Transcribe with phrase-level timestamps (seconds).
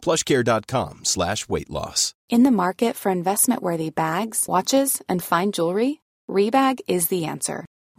[0.00, 2.14] plushcare.com slash weight loss.
[2.28, 7.66] In the market for investment-worthy bags, watches, and fine jewelry, Rebag is the answer.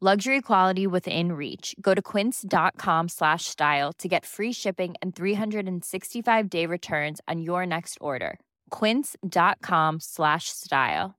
[0.00, 1.74] Luxury quality within reach.
[1.80, 7.66] Go to quince.com slash style to get free shipping and 365 day returns on your
[7.66, 8.38] next order.
[8.70, 11.16] Quince.com slash style.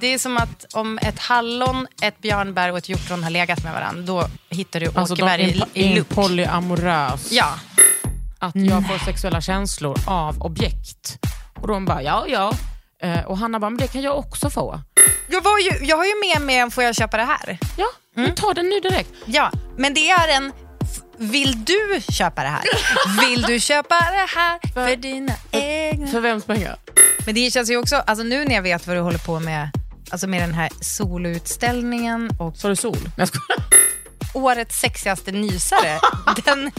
[0.00, 3.72] Det är som att om ett hallon, ett björnbär och ett hjortron har legat med
[3.72, 6.08] varandra, då hittar du Alltså de åkerbär är i, en, i en lupp.
[6.08, 7.32] polyamorös.
[7.32, 7.46] Ja,
[8.46, 11.18] Att jag får sexuella känslor av objekt.
[11.60, 12.52] Och de bara, ja, ja.
[13.02, 14.80] Eh, Och Hanna bara, men det kan jag också få.
[15.28, 17.58] jag, var ju, jag har ju med mig en Får jag köpa det här?
[17.76, 17.86] Ja,
[18.16, 19.10] men ta den nu direkt.
[19.26, 20.52] Ja, men det är en
[21.18, 22.62] Vill du köpa det här?
[23.28, 26.06] Vill du köpa det här för dina egna...
[26.06, 26.76] För vems pengar?
[27.26, 29.70] Men det känns ju också, alltså nu när jag vet vad du håller på med,
[30.10, 32.96] alltså med den här soloutställningen och Sa du sol?
[33.02, 33.64] Nej, jag skojar.
[34.34, 35.98] årets sexigaste nysare,
[36.44, 36.70] den,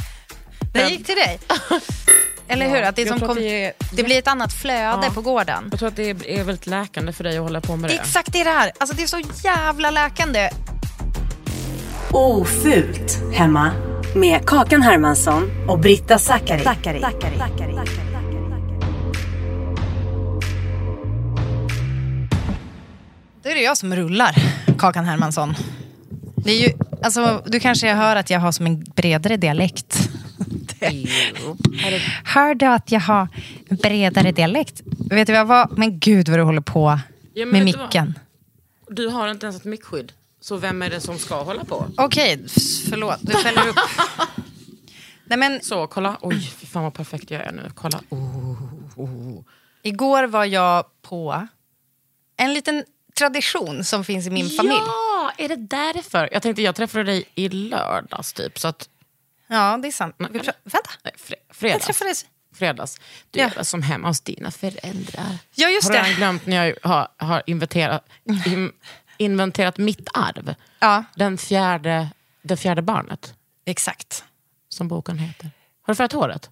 [0.75, 1.39] den gick till dig.
[2.47, 2.81] Eller hur?
[2.81, 5.11] Att det, som kom, att det är- det blir ett annat flöde Ja.
[5.13, 5.67] på gården.
[5.71, 7.95] Jag tror att det är, väldigt läkande för dig att hålla på med det.
[7.95, 8.71] Exakt det är det här.
[8.77, 10.49] Alltså det är så jävla läkande.
[12.11, 13.71] Ofult hemma
[14.15, 16.63] med Kakan Hermansson och Britta Zackari.
[23.43, 24.35] Då är det jag som rullar,
[24.79, 25.55] Kakan Hermansson.
[26.35, 30.09] Det är ju, alltså, du kanske hör att jag har som en bredare dialekt.
[32.23, 33.27] Hör du att jag har
[33.67, 34.81] en bredare dialekt?
[35.09, 35.69] Vet du vad jag var?
[35.77, 36.99] Men gud vad du håller på
[37.33, 38.19] Ja, med vet du micken.
[38.89, 40.11] Du har inte ens ett mickskydd.
[40.41, 41.87] Så vem är det som ska hålla på?
[41.97, 42.45] Okej,
[42.89, 43.17] förlåt.
[43.21, 43.75] Du fäller upp.
[45.25, 46.17] Nej, men, Så, kolla.
[46.21, 47.71] Oj, fy fan vad perfekt jag är nu.
[47.75, 48.01] Kolla.
[48.09, 48.63] Oh,
[48.95, 49.43] oh.
[49.81, 51.47] igår var jag på
[52.37, 52.83] en liten
[53.17, 54.81] tradition som finns i min familj.
[54.87, 56.29] Ja, är det därför?
[56.31, 58.59] Jag tänkte, jag träffade dig i lördags typ.
[58.59, 58.89] Så att,
[59.55, 60.15] Ja, det är sant.
[60.17, 61.85] Pra- vänta, nej, fre, jag fredags.
[61.85, 62.25] träffades...
[62.53, 62.99] fredags.
[63.31, 63.49] Du Ja.
[63.57, 65.37] är som hemma hos dina föräldrar.
[65.55, 68.05] Ja, just har du redan glömt när jag har, har inventerat,
[68.45, 68.71] in,
[69.17, 70.55] inventerat mitt arv?
[70.79, 72.09] Ja, Den fjärde,
[72.41, 73.33] det fjärde barnet,
[73.65, 74.23] exakt.
[74.69, 75.51] som boken heter.
[75.81, 76.49] Har du färgat håret?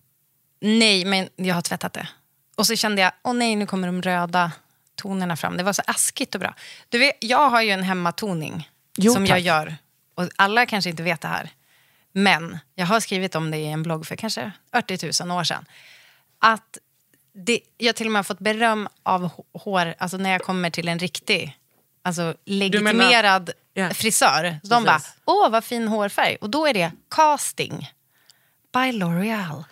[0.62, 2.08] Nej, men jag har tvättat det.
[2.56, 4.52] Och så kände jag, åh nej, nu kommer de röda
[4.96, 5.58] tonerna fram.
[5.58, 6.54] Det var så askigt och bra.
[6.90, 9.44] Du vet, jag har ju en hemmatoning Jo, som jag tack.
[9.44, 9.76] gör.
[10.16, 11.50] Och alla kanske inte vet det här.
[12.14, 15.66] Men jag har skrivit om det i en blogg för kanske 40 000 år sedan.
[16.40, 16.78] Att
[17.34, 20.88] det, jag har till och med fått beröm av hår, alltså när jag kommer till
[20.88, 21.58] en riktig,
[22.02, 23.90] alltså legitimerad Ja.
[23.90, 24.60] frisör.
[24.64, 26.36] De bara, åh vad fin hårfärg.
[26.42, 27.92] Och då är det casting
[28.74, 29.64] by L'Oreal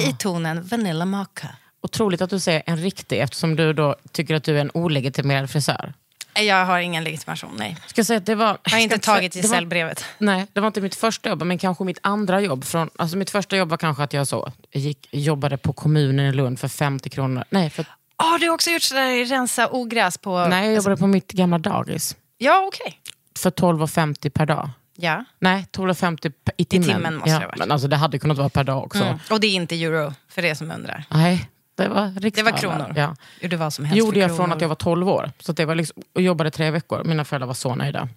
[0.00, 1.48] i tonen Vanilla Mocha.
[1.80, 5.50] Otroligt att du säger en riktig, eftersom du då tycker att du är en olegitimerad
[5.50, 5.94] frisör.
[6.34, 7.76] Jag har ingen legitimation, nej.
[7.86, 8.58] Ska jag säga att det var...
[8.64, 10.04] Jag har inte tagit det gesällbrevet.
[10.18, 12.64] Nej, det var inte mitt första jobb, men kanske mitt andra jobb.
[12.64, 16.32] Från, alltså mitt första jobb var kanske att jag så, gick, jobbade på kommunen i
[16.32, 17.44] Lund för 50 kronor.
[17.50, 17.84] Nej, för,
[18.16, 20.46] Har du också gjort sådär rensa ogräs på...
[20.46, 22.16] nej jag jobbade på mitt gamla dagis.
[22.38, 23.00] Ja, okej.
[23.38, 24.70] För 12,50 per dag.
[25.00, 25.24] Ja.
[25.38, 26.88] Nej, 12,50 p- i timmen.
[26.88, 27.58] timmen måste det ha varit.
[27.58, 29.04] Men alltså, det hade kunnat vara per dag också.
[29.04, 29.18] Mm.
[29.30, 31.04] Och det är inte euro, för det som undrar.
[31.10, 31.48] Nej,
[31.82, 32.92] det var Det var kronor.
[32.96, 33.16] Ja.
[33.40, 35.32] Gjorde vad som helst gjorde jag från att jag var 12 år.
[35.40, 37.04] Så det var liksom, och jobbade tre veckor.
[37.04, 38.08] Mina föräldrar var så nöjda.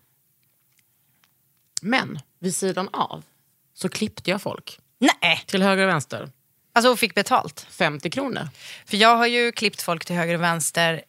[1.82, 3.24] Men vid sidan av
[3.74, 5.44] så klippte jag folk Nej!
[5.48, 6.30] till höger och vänster.
[6.74, 7.68] Alltså och fick betalt.
[7.70, 8.50] 50 kronor.
[8.86, 11.02] För jag har ju klippt folk till höger och vänster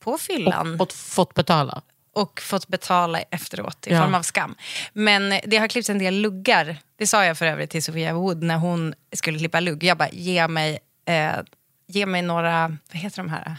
[0.00, 0.74] på fyllan.
[0.74, 1.82] Och, och fått betala.
[2.12, 4.02] och fått betala efteråt i Ja.
[4.02, 4.54] form av skam.
[4.92, 6.76] Men det har klippts en del luggar.
[6.96, 9.84] Det sa jag för övrigt till Sofia Wood när hon skulle klippa lugg.
[9.84, 10.78] Jag bara, ge mig,
[11.10, 11.40] eh,
[11.86, 13.56] ge mig några, vad heter de här?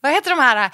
[0.00, 0.70] Vad heter de här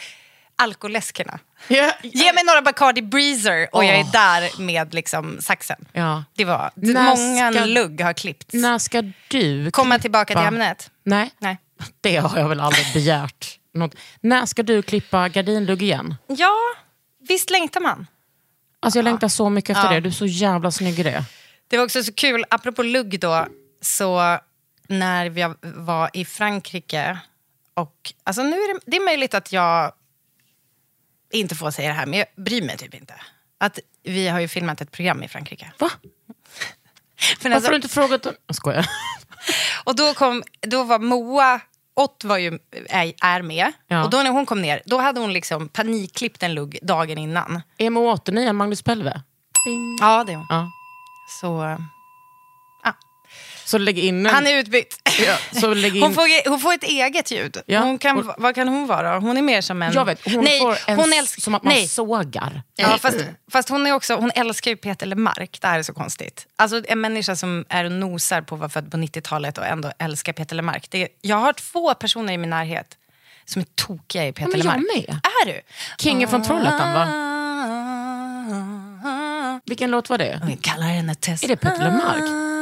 [0.56, 1.38] alkoläskerna?
[1.68, 1.92] Ja.
[2.02, 5.86] Ge mig några Bacardi Breezer och jag är där med liksom saxen.
[5.92, 6.24] Ja.
[6.34, 8.54] Det var, När många ska- lugg har klippts.
[8.54, 10.90] När ska du Komma tillbaka till klippa- ämnet.
[11.02, 11.58] Nej, Nej.
[12.00, 13.58] det har jag väl aldrig begärt.
[13.74, 13.94] Något.
[14.20, 16.14] När ska du klippa gardinlugg igen?
[16.26, 16.54] Ja,
[17.28, 18.06] visst längtar man.
[18.80, 19.94] Alltså jag längtar så mycket efter Ja.
[19.94, 20.00] det.
[20.00, 21.24] Du är så jävla snygg i det.
[21.68, 23.46] Det var också så kul, apropå lugg då,
[23.80, 24.38] så
[24.88, 27.18] när vi var i Frankrike
[27.74, 29.92] och alltså nu är det, det är möjligt att jag
[31.32, 33.14] inte får säga det här, men jag bryr mig typ inte.
[33.58, 35.72] Att vi har ju filmat ett program i Frankrike.
[35.78, 35.90] Va?
[37.42, 38.26] Men Varför alltså, har du inte frågat?
[38.26, 38.86] om- Jag skojar.
[39.84, 41.60] och då, kom, då var Moa,
[41.94, 43.72] Ott var ju, är, är med.
[43.88, 44.04] Ja.
[44.04, 47.62] Och då när hon kom ner, då hade hon liksom panikklippt en lugg dagen innan.
[47.78, 49.22] Emo åter nya Magnus Pelve.
[50.00, 50.46] Ja, det är hon.
[50.48, 50.70] Ja.
[51.40, 51.76] Så
[53.66, 54.34] Så lägg in en...
[54.34, 55.00] han är utbytt.
[55.26, 56.02] ja, så lägg in...
[56.02, 57.56] Hon får, hon får ett eget ljud.
[57.66, 57.80] Ja.
[57.80, 59.18] Hon kan, Och- vad kan hon vara?
[59.18, 59.92] Hon är mer som en...
[59.92, 61.88] Jag vet, hon nej, får en hon älsk- som att man nej.
[61.88, 62.62] sågar.
[62.76, 63.16] Ja, fast,
[63.52, 65.58] fast hon, är också, hon älskar ju Peter Lemark.
[65.60, 66.46] Det här är så konstigt.
[66.56, 69.92] Alltså en människa som är och nosar på att vara född på 90-talet och ändå
[69.98, 70.90] älskar Peter Lemark.
[70.90, 72.86] Det är, jag har två personer i min närhet
[73.44, 75.20] som är tokiga i Peter men jag med.
[75.42, 75.60] Är du?
[75.98, 77.04] Kingen från Trollhättan va?
[77.04, 77.22] va?
[79.64, 80.40] Vilken låt var det?
[80.46, 81.42] Vi kallar henne Tess.
[81.44, 82.55] Är det Peter Lemark?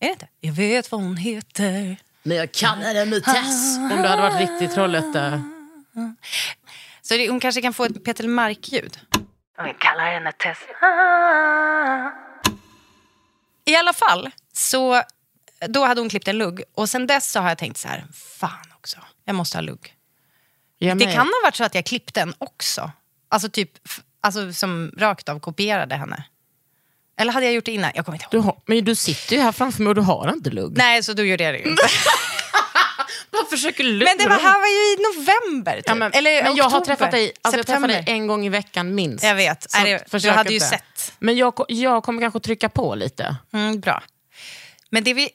[0.00, 0.28] Är det inte?
[0.40, 1.96] Jag vet vad hon heter.
[2.22, 3.76] Men jag kallar henne Tess.
[3.78, 5.42] Om du hade varit riktigt Trollhätte.
[7.02, 8.98] Så det, hon kanske kan få ett Peter Lemark-ljud.
[9.64, 10.58] Vi kallar henne Tess.
[13.64, 15.02] I alla fall, så
[15.68, 16.62] då hade hon klippt en lugg.
[16.74, 18.04] Och sen dess så har jag tänkt så här,
[18.38, 19.94] fan också, jag måste ha lugg.
[20.78, 21.14] Jag Det med.
[21.14, 22.90] kan ha varit så att jag klippte den också.
[23.28, 23.70] Alltså typ,
[24.20, 26.24] alltså som rakt av kopierade henne.
[27.18, 27.90] Eller hade jag gjort det innan?
[27.94, 28.44] Jag kommer inte ihåg.
[28.44, 30.76] Du har, men du sitter ju här framför mig och du har inte lugg.
[30.78, 31.76] Nej, så då gjorde jag det ju.
[33.30, 35.84] Vad försöker lura Men det var, här var ju i november typ.
[35.86, 38.48] Ja, men, Eller men jag har träffat dig, alltså jag träffar dig en gång i
[38.48, 39.24] veckan minst.
[39.24, 39.74] Jag vet.
[39.74, 40.66] Är det- du hade ju inte.
[40.66, 41.12] sett.
[41.18, 43.36] Men jag, jag kommer kanske trycka på lite.
[43.52, 44.02] Mm, bra.
[44.90, 45.30] Men det vi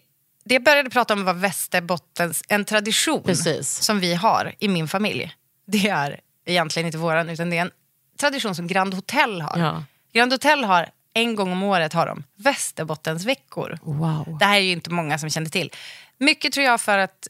[0.46, 3.70] det jag började prata om var Västerbottens, en tradition Precis.
[3.82, 5.34] som vi har i min familj.
[5.68, 7.72] Det är egentligen inte våran, utan det är en
[8.20, 9.60] tradition som Grand Hotel har.
[9.60, 9.84] Ja.
[10.14, 13.80] Grand Hotel har, en gång om året har de Västerbottens veckor.
[13.84, 14.38] Wow.
[14.40, 15.72] Det här är ju inte många som känner till.
[16.18, 17.28] Mycket tror jag för att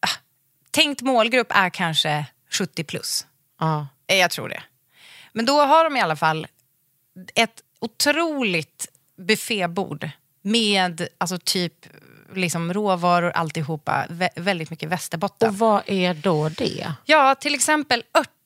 [0.00, 0.18] ah,
[0.70, 3.26] tänkt målgrupp är kanske 70 plus.
[3.60, 3.86] Ja.
[4.06, 4.62] Eh, Jag tror det.
[5.32, 6.46] Men då har de i alla fall
[7.34, 8.86] ett otroligt
[9.16, 10.10] buffébord
[10.42, 11.74] med alltså typ
[12.34, 14.06] liksom råvaror, alltihopa.
[14.08, 15.48] Vä- väldigt mycket Västerbotten.
[15.48, 16.92] Och vad är då det?
[17.04, 18.04] Ja, till exempel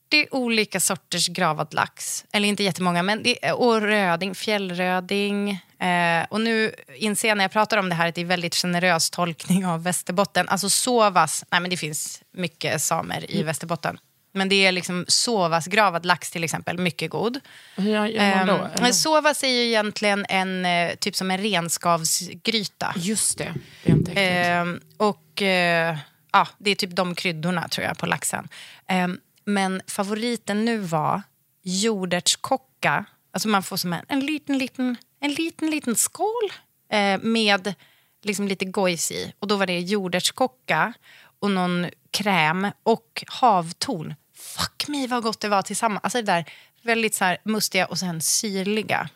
[0.09, 2.25] 80 olika sorters gravad lax.
[2.33, 5.51] Eller inte jättemånga, men det och röding, fjällröding.
[5.79, 8.55] Eh, och nu inser jag när jag pratar om det här att det är väldigt
[8.55, 10.49] generös tolkning av Västerbotten.
[10.49, 13.99] Alltså sovas, nej men det finns mycket samer i Västerbotten.
[14.33, 17.41] Men det är liksom sovas gravad lax till exempel, mycket god.
[17.77, 18.69] Hur gör man då?
[18.81, 22.95] Men sovas är ju egentligen en, eh, typ som en renskavsgryta.
[22.97, 23.55] Just det,
[23.85, 24.13] det.
[24.21, 25.97] Ehm, och eh,
[26.33, 28.49] ja, det är typ de kryddorna tror jag på laxen.
[28.89, 31.23] Ehm, men favoriten nu var
[31.63, 33.05] jordärtskocka.
[33.33, 36.53] Alltså man får som en, en liten, liten, en liten, liten skål
[36.93, 37.75] eh, med
[38.23, 39.33] liksom lite gojs i.
[39.39, 40.93] Och då var det jordärtskocka
[41.39, 44.15] och någon kräm och havtorn.
[44.35, 46.05] Fuck me vad gott det var tillsammans.
[46.05, 46.45] Alltså det där
[46.83, 49.09] väldigt så här mustiga och sen syrliga.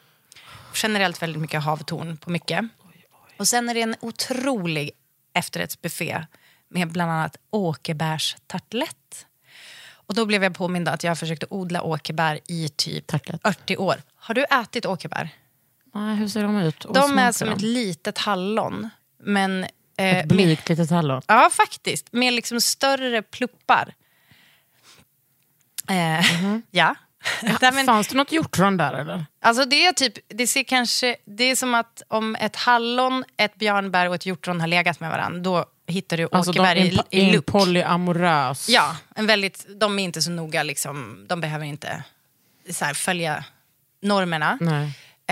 [0.75, 2.65] Generellt väldigt mycket havtorn på mycket.
[3.37, 4.91] Och sen är det en otrolig
[5.35, 6.27] efterrättsbuffé
[6.69, 9.27] med bland annat åkerbärstartlett.
[10.11, 13.41] Och då blev jag påmind att jag försökte odla åkerbär i typ Tartlett.
[13.43, 14.03] 40 år.
[14.17, 15.29] Har du ätit åkerbär?
[15.95, 16.85] Nej, hur ser de ut?
[16.85, 17.55] Och De är som de?
[17.55, 18.89] ett litet hallon.
[19.23, 21.23] Men, eh, Ett med, blygt litet hallon.
[21.27, 22.13] ja, faktiskt.
[22.13, 23.95] Med liksom större pluppar.
[25.89, 26.25] Eh,
[26.71, 26.95] Ja.
[27.43, 29.27] Nej, men, Fanns det något hjortron där eller?
[29.41, 33.55] Alltså det är typ, det ser kanske, det är som att om ett hallon, ett
[33.55, 36.87] björnbär och ett hjortron har legat med varandra, då hittar du Alltså de, åkerbär en,
[36.87, 37.47] i, i luck.
[37.47, 38.69] polyamorös.
[38.69, 42.03] Ja, en väldigt, de är inte så noga, liksom, de behöver inte
[42.71, 43.45] så här, följa
[44.03, 44.59] normerna.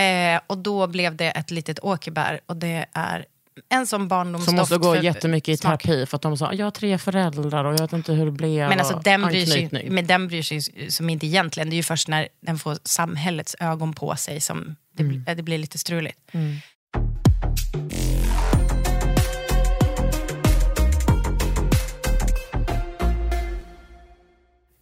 [0.03, 3.25] Eh, och då blev det ett litet åkerbär och det är
[3.69, 4.45] en sån barndomsdoft.
[4.45, 5.83] Som måste gå jättemycket i smak.
[5.83, 8.31] terapi för att de sa jag har tre föräldrar och jag vet inte hur det
[8.31, 8.69] blev.
[8.69, 11.69] Men alltså, den bryr, sig, men den bryr sig som inte egentligen.
[11.69, 15.23] Det är ju först när den får samhällets ögon på sig som det, mm.
[15.35, 16.19] det blir lite struligt.
[16.31, 16.57] Mm.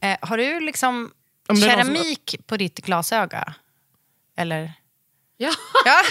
[0.02, 1.12] Eh, har du liksom
[1.62, 2.44] keramik som...
[2.44, 3.54] på ditt glasöga?
[4.38, 4.74] Eller?
[5.38, 5.52] Ja,
[5.86, 6.02] Ja,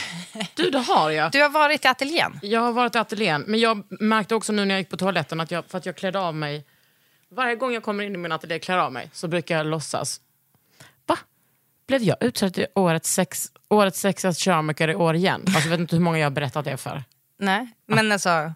[0.55, 1.33] du det har jag.
[1.33, 2.39] du har varit i ateljén.
[2.43, 5.41] Jag har varit i ateljén, men jag märkte också nu när jag gick på toaletten
[5.41, 6.65] att jag, för att jag klädde av mig...
[7.29, 9.67] Varje gång jag kommer in i min ateljé och klär av mig så brukar jag
[9.67, 10.21] låtsas.
[11.07, 11.19] Va?
[11.89, 15.43] Blev jag utsedd till årets, sex, årets sexigaste keramiker i år igen?
[15.47, 17.05] Alltså, jag vet inte hur många jag har berättat det för.
[17.39, 18.53] Nej, men alltså,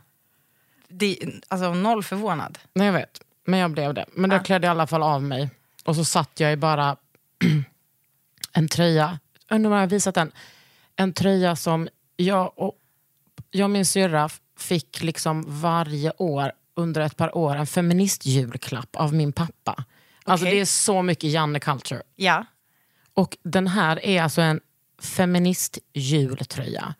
[0.89, 2.59] det, alltså noll förvånad.
[2.73, 3.21] Nej, jag vet.
[3.45, 4.05] Men jag blev det.
[4.12, 5.50] Men då klädde jag i alla fall av mig.
[5.85, 6.97] Och så satt jag i bara
[8.53, 9.19] en tröja.
[9.50, 10.33] Undrar om jag har visat den.
[11.00, 12.78] En tröja som jag och,
[13.50, 14.28] jag och min syrra
[14.59, 19.85] fick liksom varje år under ett par år en feministjulklapp av min pappa.
[20.25, 20.54] Alltså Okej.
[20.54, 22.02] det är så mycket Janne culture.
[22.16, 22.45] Ja.
[23.14, 24.61] Och den här är alltså en
[25.02, 26.95] feministjultröja.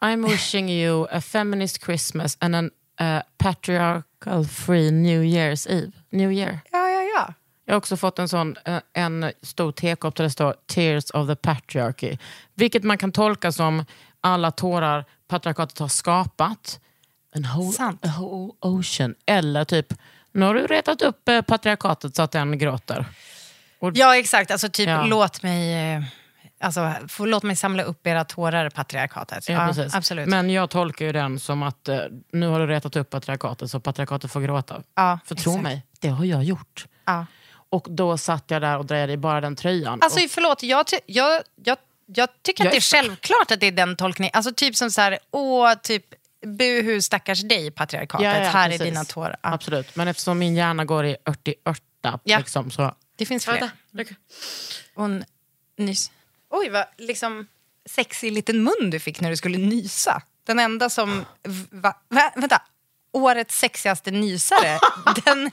[0.00, 5.92] I'm wishing you a feminist Christmas and an uh, patriarchal free New Year's Eve.
[6.10, 6.60] New Year.
[6.72, 6.85] Ja.
[7.68, 11.28] Jag har också fått en sån eh, en stor tekopp där det står Tears of
[11.28, 12.16] the Patriarchy.
[12.54, 13.84] Vilket man kan tolka som
[14.20, 16.80] alla tårar patriarkatet har skapat.
[17.34, 19.14] En whole, whole ocean.
[19.26, 19.94] Eller typ,
[20.32, 23.04] nu har du retat upp eh, patriarkatet så att den gråter.
[23.94, 24.50] Ja, exakt.
[24.50, 25.04] Alltså typ, Ja.
[25.06, 25.92] låt mig...
[25.94, 26.02] eh,
[26.60, 29.48] Alltså, få, låt mig samla upp era tårar, patriarkatet.
[29.48, 29.94] Ja, precis.
[29.94, 30.28] absolut.
[30.28, 31.98] Men jag tolkar ju den som att eh,
[32.32, 34.82] nu har du retat upp patriarkatet så patriarkatet får gråta.
[34.94, 35.62] Ja, För tro exakt.
[35.62, 36.86] mig, det har jag gjort.
[37.04, 37.26] Ja.
[37.68, 40.02] Och då satt jag där och drejade i bara den tröjan.
[40.02, 43.50] Alltså och, förlåt, jag, ty- jag, jag, jag tycker Jag att det är- är självklart
[43.50, 44.30] att det är den tolkningen.
[44.34, 46.04] Alltså typ som så här, åh, typ
[46.46, 48.84] buhu stackars dig patriarkatet, Ja, ja, här är precis.
[48.86, 49.36] dina tårar.
[49.42, 49.52] Ja.
[49.52, 52.38] Absolut, men eftersom min hjärna går i 80-80 Ja.
[52.38, 52.94] liksom, så...
[53.16, 53.70] Det finns fler.
[54.94, 55.24] Och en
[55.78, 56.10] nys.
[56.50, 57.46] Oj, vad liksom
[57.90, 60.22] sexig liten mun du fick när du skulle nysa.
[60.44, 61.24] Den enda som...
[61.70, 62.62] Va, va, vänta,
[63.12, 64.78] årets sexigaste nysare,
[65.24, 65.50] den,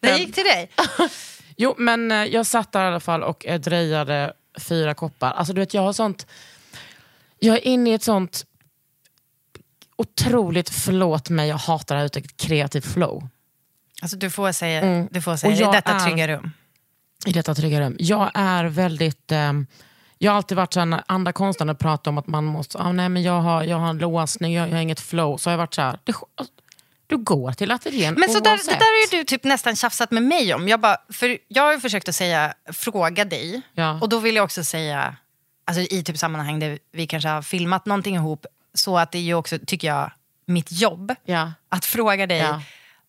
[0.00, 0.70] den gick till dig.
[1.58, 5.32] Jo, men eh, jag satt där i alla fall och eh, drejade fyra koppar.
[5.32, 6.26] Alltså du vet, jag har sånt...
[7.38, 8.46] Jag är inne i ett sånt
[9.96, 13.28] otroligt, förlåt mig, jag hatar det här uttrycket, kreativt flow.
[14.02, 16.50] Alltså, du får säga, du får säga Och i detta är- trygga rum.
[17.26, 17.96] i detta trygga rum.
[17.98, 19.32] Jag är väldigt...
[19.32, 19.66] ehm,
[20.18, 22.78] jag har alltid varit så här, när andra konstnärer pratar om att man måste...
[22.78, 25.36] Ah, nej, men jag, har, jag har en låsning, jag, jag har inget flow.
[25.36, 25.98] Så har jag varit så här...
[26.04, 26.12] Det,
[27.06, 30.10] du går till ateljén Men så där, det där har ju du typ nästan tjafsat
[30.10, 30.68] med mig om.
[30.68, 33.62] Jag, bara, för jag har ju försökt att säga fråga dig.
[33.74, 33.98] Ja.
[34.02, 35.16] Och då vill jag också säga,
[35.66, 38.46] alltså i typ sammanhang där vi kanske har filmat någonting ihop.
[38.74, 40.10] Så att det är ju också, tycker jag,
[40.46, 41.52] mitt jobb Ja.
[41.68, 42.62] att fråga dig Ja.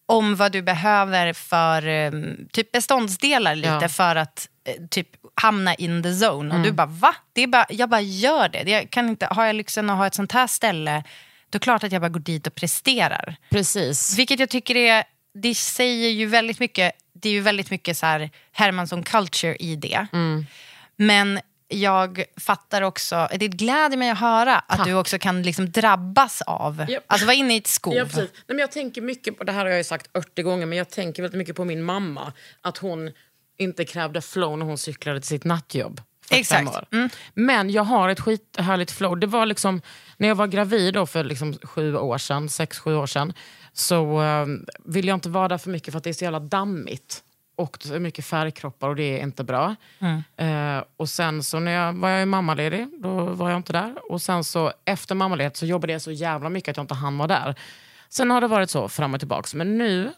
[0.05, 6.03] om vad du behöver för um, typ beståndsdelar lite för att eh, typ hamna in
[6.03, 6.55] the zone.
[6.55, 7.15] Och du bara, va?
[7.33, 8.71] Det är bara, jag bara gör det.
[8.71, 11.03] Jag kan inte, har jag lyxen att ha ett sånt här ställe,
[11.49, 13.35] då är det klart att jag bara går dit och presterar.
[13.49, 14.17] Precis.
[14.17, 18.05] Vilket jag tycker är, det säger ju väldigt mycket, det är ju väldigt mycket så
[18.05, 20.07] här Hermansson culture i det.
[20.95, 26.41] Men jag fattar också, det gläder mig att höra att du också kan liksom drabbas
[26.41, 27.03] av, Japp.
[27.07, 27.93] alltså vara inne i ett skov.
[27.93, 28.17] Ja, precis.
[28.17, 30.89] Nej, men jag tänker mycket på, det här har jag sagt 80 gånger, men jag
[30.89, 32.33] tänker väldigt mycket på min mamma.
[32.61, 33.11] Att hon
[33.57, 36.01] inte krävde flow när hon cyklade till sitt nattjobb.
[36.29, 36.67] Exakt.
[36.67, 36.87] år.
[37.33, 39.19] Men jag har ett skithärligt flow.
[39.19, 39.81] Det var liksom,
[40.17, 43.33] när jag var gravid då för liksom sju år sedan, sex, sju år sedan,
[43.73, 44.45] så eh,
[44.85, 47.23] ville jag inte vara där för mycket för att det är så jävla dammigt.
[47.55, 49.75] Och det är mycket färgkroppar och det är inte bra.
[50.35, 54.11] Eh, och sen så när jag var jag mammaledig, då var jag inte där.
[54.11, 57.17] Och sen så efter mammaledighet så jobbade jag så jävla mycket att jag inte hann
[57.17, 57.55] vara där.
[58.09, 59.57] Sen har det varit så fram och tillbaka.
[59.57, 60.13] Men nu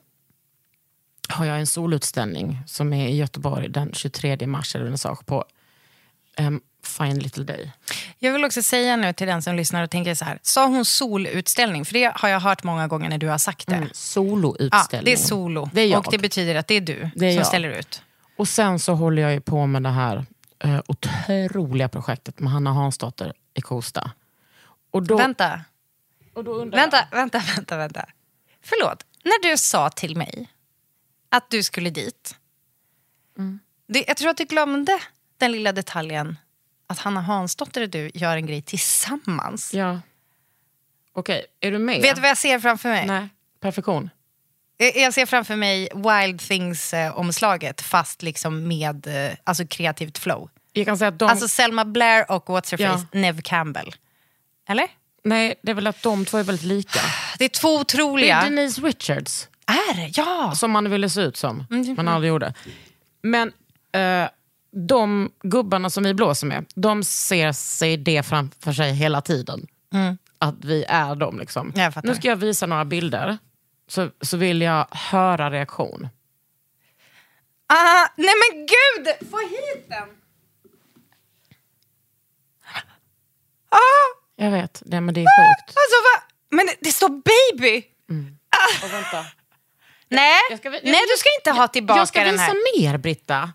[1.30, 5.46] har jag en solutställning som är i Göteborg den 23 mars eller vernissage på
[6.40, 7.72] um, Fine Little Day.
[8.20, 10.86] Jag vill också säga nu till den som lyssnar och tänker så här, sa hon
[10.86, 11.86] solutställning?
[11.86, 13.76] För det har jag hört många gånger när du har sagt det.
[13.76, 15.06] Mm, Ja, Soloutställning.
[15.06, 15.70] det är solo.
[15.74, 15.98] Det är.
[15.98, 17.48] Och det betyder att det är du Det är som jag.
[17.48, 18.02] ställer ut.
[18.38, 20.26] Och sen så håller jag ju på med det här
[20.64, 24.12] eh, otroliga projektet med Hanna Hansdotter i Kosta.
[24.92, 25.62] Och då, Vänta,
[26.34, 28.06] och då undrar vänta, vänta, vänta, vänta.
[28.64, 30.50] Förlåt, när du sa till mig
[31.30, 32.36] att du skulle dit.
[33.38, 33.60] Mm.
[33.88, 35.00] Det, jag tror att du glömde
[35.38, 36.38] den lilla detaljen
[36.90, 39.74] att Hanna Hansdotter och du gör en grej tillsammans.
[39.74, 40.00] Ja.
[41.14, 42.02] Okej, är du med?
[42.02, 43.06] Vet du vad jag ser framför mig?
[43.08, 43.28] Nej,
[43.60, 44.10] perfektion.
[44.96, 50.50] Jag ser framför mig Wild Things-omslaget fast liksom med eh, alltså kreativt flow.
[50.74, 51.30] Jag kan säga att de...
[51.30, 52.98] Alltså Selma Blair och What's Her Ja.
[52.98, 53.96] Face, Nev Campbell.
[54.70, 54.88] Eller?
[55.24, 57.00] nej, det är väl att de två är väldigt lika.
[57.38, 58.38] Det är två Det otroliga...
[58.42, 59.48] är Denise Richards.
[59.68, 60.12] Är det?
[60.22, 60.54] Ja!
[60.56, 61.94] Som man ville se ut som, Mm.
[61.94, 62.54] men aldrig gjorde.
[63.22, 63.52] Men
[63.92, 64.30] eh,
[64.72, 69.68] de gubbarna som vi blåser med, de ser sig det framför sig hela tiden.
[70.40, 71.40] Att vi är dem.
[71.40, 71.72] Liksom.
[71.76, 71.92] Mm.
[72.04, 73.38] Nu ska jag visa några bilder,
[73.88, 76.10] så, så vill jag höra reaktion.
[77.68, 79.30] Ah, Nej men gud!
[79.32, 80.08] Få hit den!
[83.72, 85.70] Ah, Jag vet, det, men det är sjukt.
[85.70, 86.24] alltså, va?
[86.50, 87.84] Men det, det står baby!
[88.84, 89.26] Och vänta.
[90.08, 92.80] Nej, Jag ska jag nej du ska inte ha tillbaka Jag ska den visa här.
[92.82, 93.54] mer, Britta.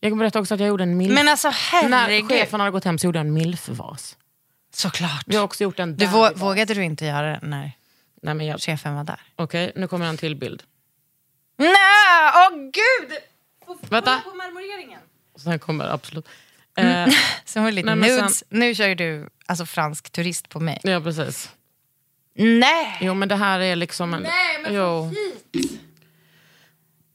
[0.00, 1.14] Jag kan berätta också att jag gjorde en milf...
[1.14, 1.48] Men alltså
[1.88, 4.16] När chefen hade gått hem så gjorde jag en milfvas.
[4.74, 5.22] Såklart.
[5.26, 7.72] Vi har också gjort en Du vå- vågade du inte göra det när
[8.22, 8.60] Nej, men jag...
[8.60, 9.20] chefen var där?
[9.36, 10.62] Okej, nu kommer en till bild.
[11.56, 11.72] Nej,
[12.34, 13.18] åh gud!
[13.90, 14.20] Vänta.
[14.24, 15.00] på marmoreringen.
[15.36, 16.28] Sen kommer absolut...
[16.76, 16.84] Eh,
[17.54, 18.44] var lite Nej, men sen- nudes.
[18.48, 20.80] Nu kör du alltså, fransk turist på mig.
[20.82, 21.50] ja, precis.
[22.34, 22.98] Nej!
[23.00, 24.22] Jo, men det här är liksom en...
[24.22, 25.12] Nej, men jo.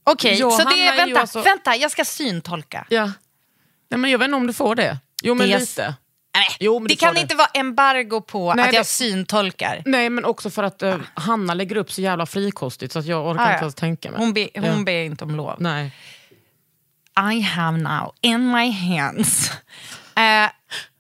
[0.04, 2.86] Okej, Jo, så det är vänta, alltså- vänta, jag ska syntolka.
[2.90, 3.12] Ja.
[3.90, 4.98] Nej, men jag vet inte om du får det.
[5.24, 5.96] Jo, men Det lite.
[6.36, 7.20] Nej, Jo, men det kan det.
[7.22, 9.82] inte vara embargo på Nej, att jag det- syntolkar.
[9.86, 13.28] Nej, men också för att eh, Hanna lägger upp så jävla frikostigt så att jag
[13.28, 14.20] orkar Ah, inte ens tänka mig.
[14.20, 14.84] Hon, be, hon Ja.
[14.84, 15.56] ber inte om lov.
[15.60, 15.92] Nej.
[17.34, 19.52] I have now in my hands.
[20.16, 20.50] Eh,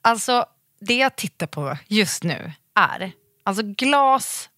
[0.02, 0.46] alltså,
[0.82, 3.12] det jag tittar på just nu är
[3.44, 4.50] alltså glas,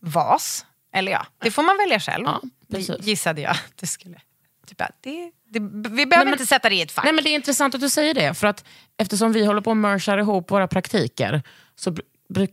[0.00, 0.66] vas.
[0.94, 2.24] Eller ja, det får man välja själv.
[2.26, 2.40] Ja,
[2.76, 3.06] precis.
[3.06, 4.20] Gissade jag att det skulle.
[4.66, 5.60] Typ, att det, det,
[5.90, 7.04] vi behöver men- inte sätta det i ett fack.
[7.04, 8.34] Nej, men det är intressant att du säger det.
[8.34, 8.64] För att
[8.96, 11.42] eftersom vi håller på att merchar ihop våra praktiker
[11.76, 11.96] så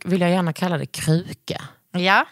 [0.06, 1.62] vill jag gärna kalla det kruka.
[1.92, 2.26] Ja,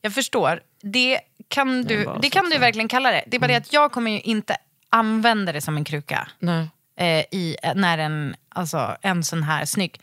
[0.00, 0.60] jag förstår.
[0.82, 3.24] Det kan du, det kan du verkligen kalla det.
[3.26, 3.60] Det är bara Mm.
[3.62, 4.56] det att jag kommer ju inte
[4.90, 6.28] använda det som en kruka.
[6.38, 6.68] Nej.
[6.98, 10.00] eh, i, när en, alltså, en sån här snygg.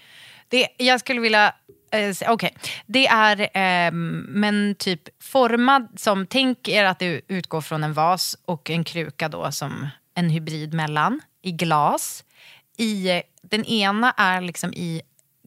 [0.47, 1.55] Det, jag skulle vilja...
[1.91, 6.27] Eh, Okej, det är ehm, men typ formad som...
[6.27, 10.73] Tänk er att det utgår från en vas och en kruka då som en hybrid
[10.73, 12.23] mellan i glas.
[12.77, 15.01] I, eh, den ena är liksom i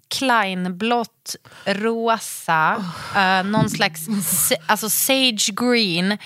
[0.09, 2.85] kleinblått, rosa,
[3.17, 4.07] eh, någon slags
[4.67, 6.19] alltså sage green.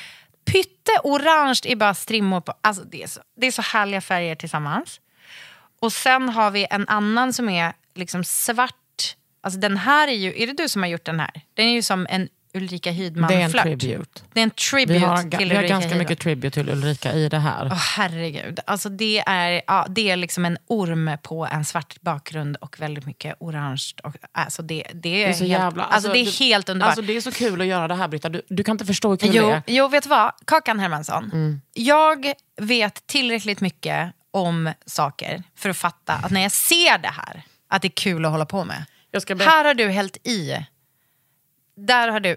[0.45, 2.53] Pytte orange i bara strimmor på.
[2.61, 5.01] Alltså det, är så, det är så härliga färger tillsammans.
[5.81, 8.75] Och sen har vi en annan som är liksom svart.
[9.49, 11.31] Alltså den här är ju, är det du som har gjort den här?
[11.55, 13.63] Den är ju som en Ulrika Det är en Hydman-flört.
[13.63, 14.21] tribute.
[14.33, 15.99] Det är en tribute Vi har, till vi har ganska Hydman.
[15.99, 17.67] mycket tribute till Ulrika i det här.
[17.73, 18.61] Åh herregud.
[18.67, 23.07] Alltså det, är, ja, det är liksom en orm på en svart bakgrund och väldigt
[23.07, 23.83] mycket orange.
[24.03, 25.85] Och, alltså det, det, är Det är så helt, jävla...
[25.85, 26.89] alltså det är du- helt underbart.
[26.91, 28.29] Alltså det är så kul att göra det här Britta.
[28.29, 29.63] Du, du kan inte förstå hur kul det Jo, är.
[29.67, 30.33] jo, vet du vad?
[30.45, 31.25] Kakan Hermansson.
[31.33, 31.61] Mm.
[31.75, 37.43] Jag vet tillräckligt mycket om saker för att fatta att när jag ser det här,
[37.69, 38.85] att det är kul att hålla på med.
[39.47, 40.67] Här har du hällt i.
[41.77, 42.37] Där har du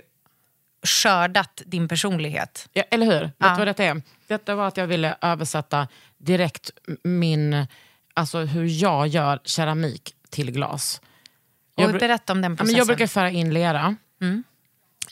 [0.83, 2.69] skördat din personlighet.
[2.73, 3.21] Ja, eller hur?
[3.21, 3.49] Vet Ja.
[3.49, 4.01] du vad detta är?
[4.27, 6.71] Detta var att jag ville översätta direkt
[7.03, 7.67] min,
[8.13, 11.01] alltså hur jag gör keramik till glas.
[11.75, 12.77] Jag berätta om den processen.
[12.77, 13.95] jag brukar färga in lera,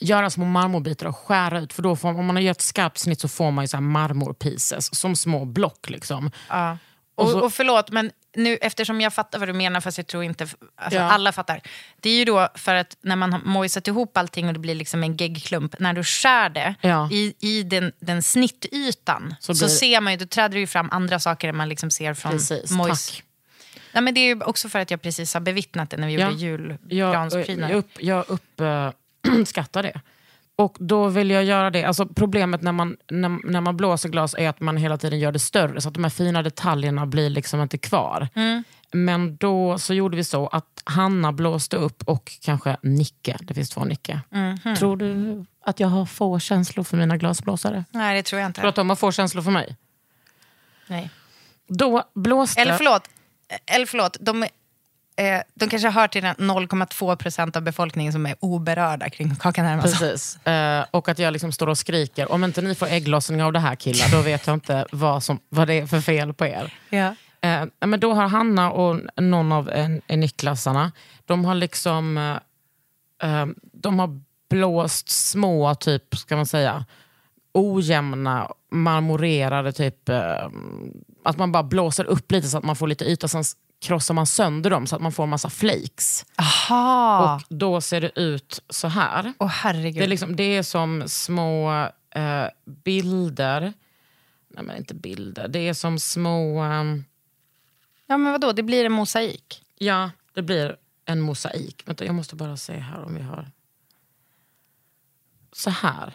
[0.00, 1.72] göra små marmorbitar och skära ut.
[1.72, 3.80] För då får, om man har gjort ett skarpt snitt så får man ju så
[3.80, 5.90] marmorpieces, som små block.
[5.90, 6.30] Liksom.
[6.48, 6.78] Ja.
[7.14, 10.06] Och Och, så- och förlåt, men nu, eftersom jag fattar vad du menar, fast jag
[10.06, 10.44] tror inte
[10.76, 11.02] alltså, Ja.
[11.02, 11.60] alla fattar.
[12.00, 14.74] Det är ju då för att när man har mojsat ihop allting och det blir
[14.74, 17.08] liksom en geggklump, när du skär det Ja.
[17.12, 20.66] i, i den, den snittytan så, Så blir- ser man ju, då träder det ju
[20.66, 23.10] fram andra saker än man liksom ser från Precis, mojs.
[23.10, 23.22] tack.
[23.92, 26.30] Nej, men det är också för att jag precis har bevittnat det när vi Ja.
[26.30, 27.74] gjorde Jag, julgransprydnader.
[27.98, 28.92] jag, upp, jag
[29.40, 30.00] uppskattar det.
[30.60, 31.84] Och då vill jag göra det.
[31.84, 35.32] Alltså problemet när man, när, när man blåser glas är att man hela tiden gör
[35.32, 38.28] det större så att de här fina detaljerna blir liksom inte kvar.
[38.92, 43.70] Men då så gjorde vi så att Hanna blåste upp och kanske Nicke, det finns
[43.70, 44.20] två Nicke.
[44.78, 47.84] Tror du att jag har få känslor för mina glasblåsare?
[47.90, 48.60] Nej, det tror jag inte.
[48.60, 49.76] Tror du att de har få känslor för mig?
[50.86, 51.10] Nej.
[51.68, 52.60] Då blåste...
[52.60, 53.08] Eller förlåt,
[53.66, 54.46] eller förlåt de,
[55.20, 59.64] eh, de kanske hör till den 0,2 procent av befolkningen som är oberörda kring Kakan
[59.64, 59.98] Hermansson.
[60.08, 60.46] Precis.
[60.46, 63.58] Eh, och att jag liksom står och skriker, om inte ni får ägglossning av det
[63.58, 66.74] här killar, då vet jag inte vad, som, vad det är för fel på er.
[66.90, 67.14] Ja.
[67.40, 70.92] Eh, men då har Hanna och någon av en, en Niklasarna,
[71.24, 76.84] de har liksom eh, eh, de har blåst små, typ, ska man säga,
[77.52, 80.08] ojämna, marmorerade, typ,
[81.24, 83.44] att man bara blåser upp lite så att man får lite yta, sen
[83.80, 86.26] krossar man sönder dem så att man får massa flakes.
[86.36, 87.34] Aha!
[87.34, 89.32] Och då ser det ut så här.
[89.38, 89.94] Åh herregud.
[89.94, 91.72] Det är, liksom, det är som små
[92.10, 93.72] eh, bilder.
[94.48, 95.48] Nej men inte bilder.
[95.48, 96.60] Det är som små...
[96.62, 97.04] ehm,
[98.06, 99.62] Ja men vadå, det blir en mosaik.
[99.78, 101.82] ja, det blir en mosaik.
[101.86, 103.50] Vänta, jag måste bara se här om vi har...
[105.52, 106.12] Så här.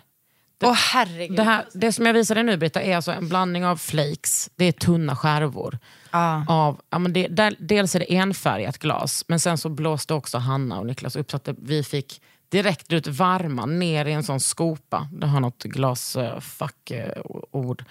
[0.63, 1.37] Åh herregud.
[1.37, 4.49] Det, här, det som jag visar dig nu Britta är alltså en blandning av flakes,
[4.55, 5.79] det är tunna skärvor.
[6.15, 6.45] Ja.
[6.47, 10.37] Av, ja, men det, där, dels är det enfärgat glas, men sen så blåste också
[10.37, 14.23] Hanna och Niklas upp så att det, vi fick direkt ut varma ner i en
[14.23, 15.09] sån skopa.
[15.11, 17.83] Det har något glasfackord.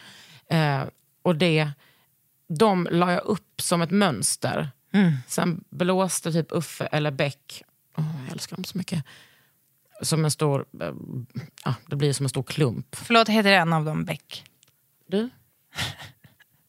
[0.50, 0.82] Eh,
[1.22, 1.70] och det,
[2.48, 4.70] de la jag upp som ett mönster.
[5.26, 7.62] Sen blåste typ Uffe eller Beck,
[7.96, 9.04] oh, jag älskar dem så mycket,
[10.02, 10.92] som en stor, eh,
[11.64, 12.96] ja, det blir som en stor klump.
[12.96, 14.44] Förlåt, heter en av dem Beck?
[15.06, 15.30] Du?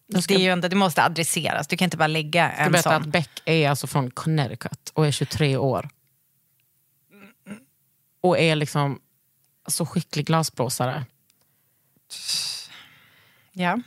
[0.08, 2.72] Det, är ju inte, det måste adresseras, du kan inte bara lägga Jag ska en
[2.72, 3.12] berätta att sån.
[3.12, 5.90] Beck är alltså från Connecticut och är 23 år.
[8.22, 9.00] Och är liksom
[9.68, 11.06] så skicklig glasblåsare.
[13.52, 13.80] Ja.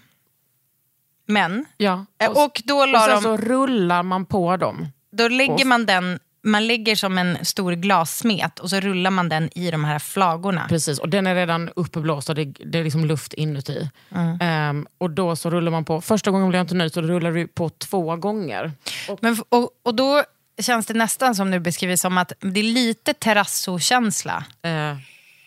[1.26, 2.06] Men, Ja.
[2.18, 4.86] eh, och då, och sen de, så rullar man på dem.
[5.10, 9.28] då lägger och- man den, man lägger som en stor glassmet och så rullar man
[9.28, 10.66] den i de här flagorna.
[10.68, 13.90] Precis, och den är redan uppblåst och det, det är liksom luft inuti.
[14.14, 14.38] Mm.
[14.40, 17.08] Ehm, och då så rullar man på, första gången blev jag inte nöjd så då
[17.08, 18.72] rullar vi på två gånger.
[19.20, 20.24] Men, f- och, och då
[20.62, 24.44] känns det nästan som du beskriver som att det är lite terrasso-känsla.
[24.66, 24.96] Uh,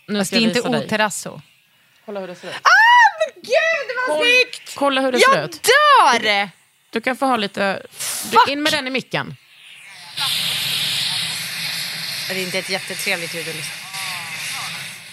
[0.07, 1.41] nu Fast det är inte oterrasso.
[2.05, 2.53] Kolla hur det ser ut.
[3.35, 4.75] Gud vad snyggt!
[4.75, 5.69] Kolla hur det ser Jag ut.
[6.23, 6.49] dör!
[6.89, 7.81] Du kan få ha lite...
[8.45, 9.35] Du, in med den i micken.
[12.33, 13.73] Det är inte ett jättetrevligt ljud att lyssna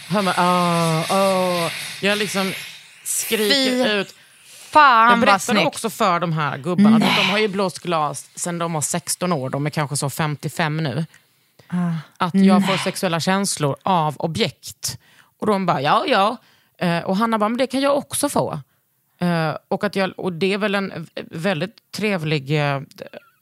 [0.08, 1.72] Hör man, åh, åh.
[2.00, 2.52] Jag liksom
[3.04, 4.14] skriker Fy ut.
[4.44, 8.58] Fan Jag berättade också för de här gubbarna, för de har ju blåst glas sedan
[8.58, 11.06] de var 16 år, de är kanske så 55 nu.
[11.68, 11.92] Ah.
[12.16, 14.98] Att jag får sexuella känslor av objekt.
[15.38, 16.36] Och de bara, ja ja.
[16.78, 18.60] Eh, och Hanna bara, men det kan jag också få.
[19.20, 22.80] Eh, och, att jag, och det är väl en väldigt trevlig eh,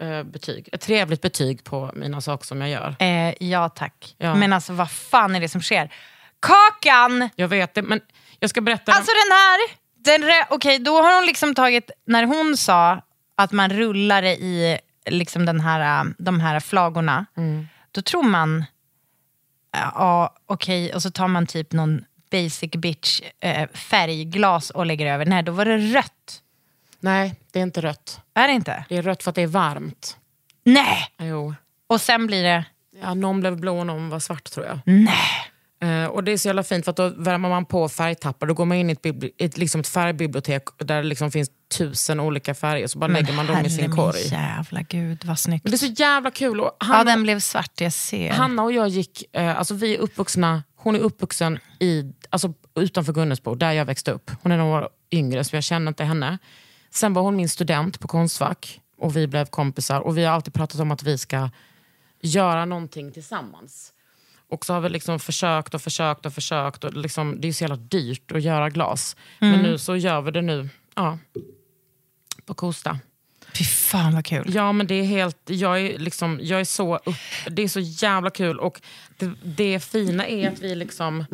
[0.00, 0.68] eh, betyg.
[0.72, 2.96] Ett trevligt betyg på mina saker som jag gör.
[2.98, 4.14] Eh, ja tack.
[4.18, 4.34] Ja.
[4.34, 5.92] Men alltså vad fan är det som sker?
[6.40, 7.28] Kakan!
[7.36, 8.00] Jag vet det, men
[8.40, 8.92] jag ska berätta.
[8.92, 9.58] Alltså den här,
[10.04, 13.02] den re- okej då har hon liksom tagit, när hon sa
[13.36, 14.78] att man rullar i
[15.10, 17.26] liksom den här, äh, de här flagorna,
[17.92, 18.58] då tror man,
[19.76, 25.06] äh, ja okej, och så tar man typ någon basic bitch äh, färgglas och lägger
[25.06, 25.26] över.
[25.26, 26.42] Nej, då var det rött.
[27.06, 28.20] Nej, det är inte rött.
[28.34, 28.84] Är det inte?
[28.88, 30.16] Det är rött för att det är varmt.
[30.64, 30.98] Nej!
[31.18, 31.54] Jo.
[31.86, 32.64] Och sen blir det,
[33.02, 34.78] Ja, någon blev blå och någon var svart tror jag.
[34.84, 35.16] nej.
[35.80, 38.46] Eh, och det är så jävla fint för att då värmer man på färgtappar.
[38.46, 39.06] Då går man in i ett,
[39.38, 42.86] ett, liksom ett färgbibliotek där det liksom finns tusen olika färger.
[42.86, 44.18] Så bara lägger man dem i sin korg.
[44.20, 45.64] jävla gud vad snyggt.
[45.64, 46.60] Men det är så jävla kul.
[46.60, 48.30] Och Ja, Hanna, den blev svart, jag ser.
[48.32, 53.12] Hanna och jag gick, eh, alltså vi är uppvuxna, hon är uppvuxen i, alltså utanför
[53.12, 54.30] Gunnesbo, där jag växte upp.
[54.42, 56.38] Hon är några år yngre så jag känner inte henne.
[56.90, 60.00] Sen var hon min student på Konstfack och vi blev kompisar.
[60.00, 61.50] Och vi har alltid pratat om att vi ska
[62.20, 63.92] göra någonting tillsammans.
[64.48, 66.84] Och så har vi liksom försökt och försökt och försökt.
[66.84, 69.16] Och liksom, det är så jävla dyrt att göra glas.
[69.38, 71.18] Men nu så gör vi det nu ja,
[72.44, 72.98] på Kosta.
[73.58, 74.54] Fy fan vad kul.
[74.54, 77.14] Ja men det är helt, jag är, liksom, jag är så upp,
[77.50, 78.58] det är så jävla kul.
[78.58, 78.80] Och
[79.16, 81.24] det, det fina är att vi liksom...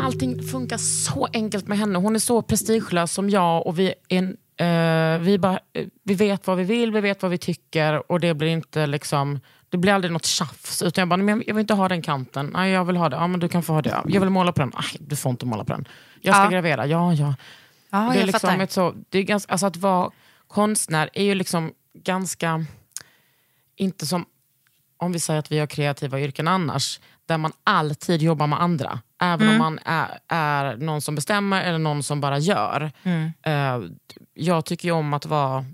[0.00, 1.98] Allting funkar så enkelt med henne.
[1.98, 4.22] Hon är så prestigelös som jag och vi, är
[4.56, 8.20] eh, vi, bara, eh, vi vet vad vi vill, vi vet vad vi tycker och
[8.20, 9.40] det blir inte liksom...
[9.68, 10.82] Det blir aldrig något tjafs.
[10.82, 12.50] Utan jag bara, "Nej, men jag vill inte ha den kanten.
[12.54, 13.16] Nej, jag vill ha det.
[13.16, 14.02] Ja, men du kan få ha det.
[14.06, 14.72] Jag vill måla på den.
[14.74, 15.88] Nej, du får inte måla på den.
[16.20, 16.50] Jag ska Ja.
[16.50, 16.86] gravera.
[16.86, 17.34] Ja, ja.
[17.90, 18.62] Ja, det är liksom fattar.
[18.64, 20.10] ett så, det är ganska, alltså att vara
[20.48, 21.72] konstnär är ju liksom
[22.04, 22.64] ganska,
[23.76, 24.24] inte som
[24.96, 29.00] om vi säger att vi har kreativa yrken annars, där man alltid jobbar med andra.
[29.32, 32.92] Även om man är, är någon som bestämmer eller någon som bara gör.
[33.42, 33.80] Eh,
[34.34, 35.64] jag tycker ju om att vara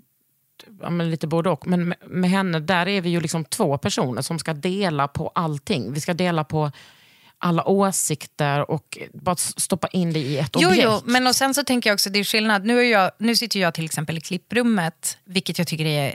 [0.81, 1.67] ja, men lite både och.
[1.67, 5.33] Men med, med henne, där är vi ju liksom två personer som ska dela på
[5.35, 5.93] allting.
[5.93, 6.71] Vi ska dela på
[7.39, 10.85] alla åsikter och bara stoppa in det i ett Jo, objekt.
[10.85, 12.65] jo, men och sen så tänker jag också, det är skillnad.
[12.65, 16.15] Nu, är jag, nu sitter jag till exempel i klipprummet, vilket jag tycker är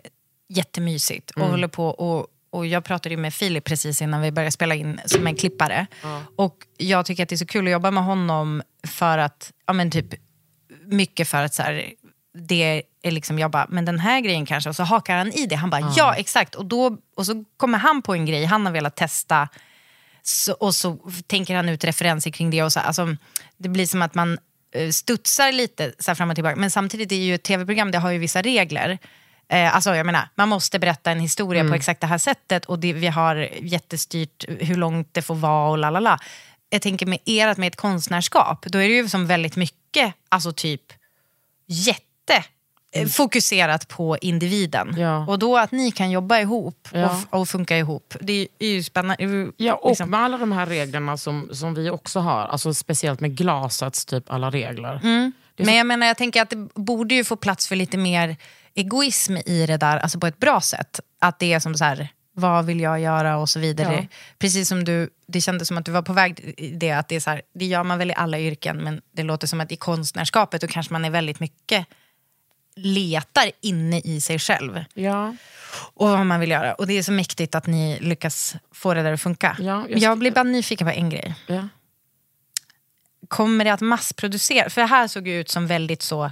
[0.49, 1.31] jättemysigt.
[1.31, 4.75] Och håller på och, och jag pratade ju med Filip precis innan vi började spela
[4.75, 5.87] in som en klippare.
[6.35, 9.73] Och jag tycker att det är så kul att jobba med honom för att, ja
[9.73, 10.13] men typ,
[10.85, 11.93] mycket för att så här,
[12.37, 15.45] det är liksom, jag bara, men den här grejen kanske, och så hakar han i
[15.45, 15.55] det.
[15.55, 16.55] Han bara, ja exakt.
[16.55, 19.49] Och, då, och så kommer han på en grej han har velat testa
[20.21, 22.63] så, och så tänker han ut referenser kring det.
[22.63, 23.15] Och så, alltså,
[23.57, 24.37] det blir som att man
[24.75, 26.55] eh, studsar lite så fram och tillbaka.
[26.55, 28.97] Men samtidigt är ju ett tv-program, det har ju vissa regler.
[29.49, 32.79] Eh, alltså, jag menar, man måste berätta en historia på exakt det här sättet och
[32.79, 36.19] det, vi har jättestyrt hur långt det får vara och lalala.
[36.69, 40.51] Jag tänker med ert med ett konstnärskap, då är det ju som väldigt mycket, alltså
[40.51, 40.81] typ
[41.67, 42.43] jätte
[42.95, 44.95] eh, fokuserat på individen.
[44.97, 45.25] Ja.
[45.27, 47.23] Och då att ni kan jobba ihop Ja.
[47.29, 49.51] och, och funka ihop, det är, ju spännande.
[49.57, 53.19] Ja, och liksom- med alla de här reglerna som, som vi också har, alltså speciellt
[53.19, 54.99] med glasets typ alla regler.
[55.57, 58.37] Är Men jag menar, jag tänker att det borde ju få plats för lite mer
[58.75, 60.99] egoism i det där, alltså på ett bra sätt.
[61.19, 63.95] Att det är som så här, vad vill jag göra och så vidare.
[64.01, 64.07] Ja.
[64.39, 67.15] Precis som du, det kändes som att du var på väg i det, att det
[67.15, 69.71] är så här, det gör man väl i alla yrken, men det låter som att
[69.71, 71.85] i konstnärskapet då kanske man är väldigt mycket
[72.77, 75.35] letar inne i sig själv Ja.
[75.93, 76.73] och vad man vill göra.
[76.73, 79.55] Och det är så mäktigt att ni lyckas få det där att funka.
[79.59, 81.35] Ja, jag jag, blir bara nyfiken på en grej.
[81.47, 81.67] ja.
[83.27, 84.69] Kommer det att massproducera?
[84.69, 86.31] För det här såg ju ut som väldigt så,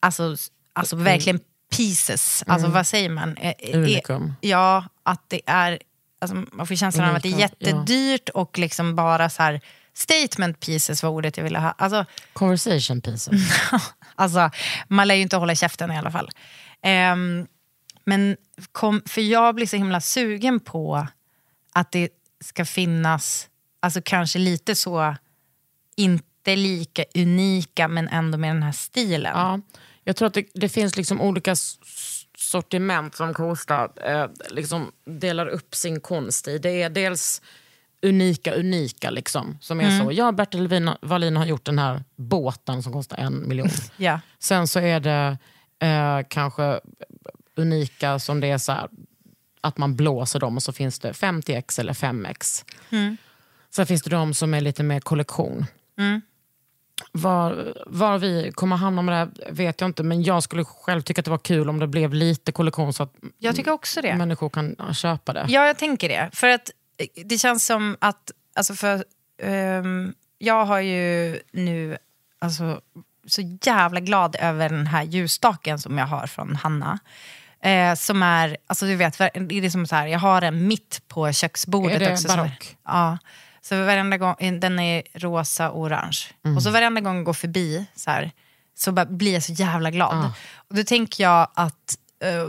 [0.00, 0.36] alltså,
[0.72, 1.04] alltså Mm.
[1.04, 1.40] verkligen
[1.76, 2.44] pieces.
[2.46, 3.36] Alltså vad säger man?
[3.36, 4.34] Eh, eh, Unicum.
[4.40, 5.78] Ja, att det är,
[6.20, 7.68] alltså, man får känslan av att det är Unikt, ja.
[7.68, 9.60] jättedyrt och liksom bara så här,
[9.94, 11.70] statement pieces var ordet jag ville ha.
[11.70, 13.34] Alltså, Conversation pieces.
[14.14, 14.50] Alltså,
[14.88, 16.30] man lär ju inte hålla käften i alla fall.
[16.82, 17.46] Ehm,
[18.04, 18.36] men
[18.72, 21.06] kom, för jag blir så himla sugen på
[21.72, 22.08] att det
[22.44, 23.48] ska finnas,
[23.80, 25.16] alltså kanske lite så,
[25.96, 29.32] inte lika unika men ändå med den här stilen.
[29.34, 29.60] Ja,
[30.04, 31.54] jag tror att det, det finns liksom olika
[32.38, 36.58] sortiment som Kosta eh, liksom delar upp sin konst i.
[36.58, 37.42] Det är dels
[38.02, 39.58] unika, unika liksom.
[39.60, 40.68] Som är så, ja Bertil
[41.02, 43.68] Wallin- har gjort den här båten som kostar en miljon.
[43.96, 44.20] Ja.
[44.38, 45.38] Sen så är det
[45.86, 46.80] eh, kanske
[47.56, 48.88] unika som det är så här,
[49.60, 52.64] att man blåser dem och så finns det 50x eller 5x.
[53.70, 55.66] Sen finns det de som är lite mer kollektion.
[57.12, 61.02] Var, var vi kommer hamna med det här vet jag inte, men jag skulle själv
[61.02, 64.02] tycka att det var kul om det blev lite kollektion så att Jag tycker också
[64.02, 64.14] det.
[64.14, 65.46] människor kan köpa det.
[65.48, 66.30] Ja, jag tänker det.
[66.32, 69.04] För att eh, det känns som att, alltså för,
[69.42, 71.96] ehm, jag har ju nu,
[72.38, 72.80] alltså
[73.26, 76.98] så jävla glad över den här ljusstaken som jag har från Hanna.
[77.62, 81.02] Eh, som är, alltså du vet, det är som så här, jag har den mitt
[81.08, 82.02] på köksbordet.
[82.02, 82.76] Är det också, barock?
[82.84, 83.18] ja.
[83.64, 86.18] Så varenda gång, den är rosa och orange.
[86.44, 86.56] Mm.
[86.56, 88.30] Och så varenda gång jag går förbi så, här,
[88.78, 90.14] så blir jag så jävla glad.
[90.24, 90.32] Ah.
[90.68, 92.48] Och då tänker jag att eh,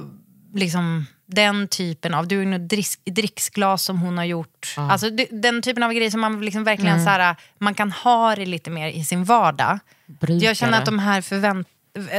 [0.54, 4.74] liksom, den typen av, du något drick, dricksglas som hon har gjort.
[4.78, 4.90] Ah.
[4.92, 7.06] Alltså, den typen av grejer som man liksom verkligen Mm.
[7.06, 9.80] så här, man kan ha det lite mer i sin vardag.
[10.06, 10.46] Brukare.
[10.48, 11.68] Jag känner att de här förvänt,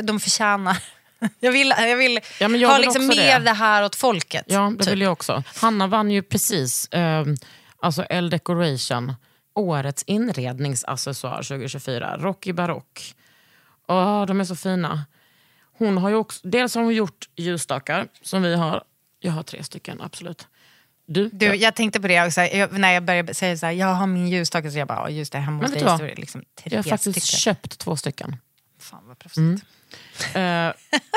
[0.02, 0.78] de förtjänar
[1.40, 3.44] jag vill, jag vill Ja, jag ha vill liksom mer det.
[3.44, 3.52] det.
[3.52, 4.44] här åt folket.
[4.48, 4.92] Ja, det typ.
[4.92, 5.42] vill jag också.
[5.60, 7.24] Hanna vann ju precis eh,
[7.84, 9.12] alltså L Decoration,
[9.54, 12.16] årets inredningsaccessoar 2024.
[12.16, 13.14] Rocky Barock.
[13.88, 15.04] Åh, de är så fina.
[15.78, 18.82] Hon har ju också, dels har hon gjort ljusstakar som vi har.
[19.20, 20.46] Jag har tre stycken, absolut.
[21.06, 21.28] Du?
[21.32, 21.54] Du, Ja.
[21.54, 24.28] jag tänkte på det också, jag, när jag började säga så här, jag har min
[24.28, 26.78] ljusstake, så jag bara, "Ja, just det, hemma hos dig står det liksom tre jag
[26.78, 27.38] har faktiskt stycken.
[27.54, 28.36] köpt två stycken.
[28.78, 29.64] Fan vad proffsigt.
[30.34, 30.70] Eh,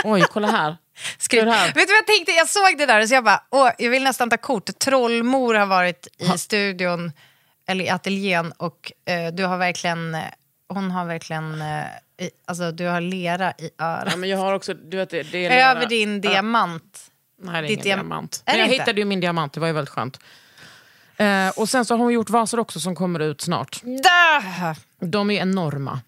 [0.04, 0.78] oj, kolla här.
[1.18, 1.44] Skryt.
[1.48, 2.32] Vet du vad jag tänkte?
[2.32, 4.80] Jag såg det där och så jag bara, åh, jag vill nästan ta kort.
[4.80, 7.12] Trollmor har varit i studion,
[7.68, 10.22] eller i ateljén och eh, du har verkligen, eh,
[10.70, 11.86] hon har verkligen, eh,
[12.26, 14.08] i, alltså du har lera i örat.
[14.12, 17.12] Ja, men jag har också, du vet, det, det är Över din diamant.
[17.42, 18.44] Nej, det är ingen diam- diamant.
[18.46, 18.82] Är Men jag inte?
[18.82, 20.20] hittade ju min diamant, det var ju väldigt skönt.
[21.18, 23.82] Eh, och sen så har hon gjort vaser också som kommer ut snart.
[23.84, 24.76] Där!
[25.00, 26.00] De är enorma.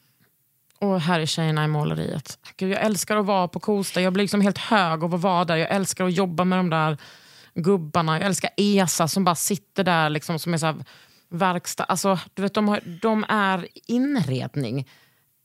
[0.80, 2.40] Och här är tjejerna i måleriet.
[2.58, 4.02] Gud, jag älskar att vara på Kosta.
[4.02, 5.56] Jag blir liksom helt hög av att vara där.
[5.56, 6.98] Jag älskar att jobba med de där
[7.54, 8.18] gubbarna.
[8.18, 10.76] Jag älskar Esa som bara sitter där liksom, som är så här
[11.30, 11.84] verkstad.
[11.84, 14.88] Alltså, du vet, de, har, de är inredning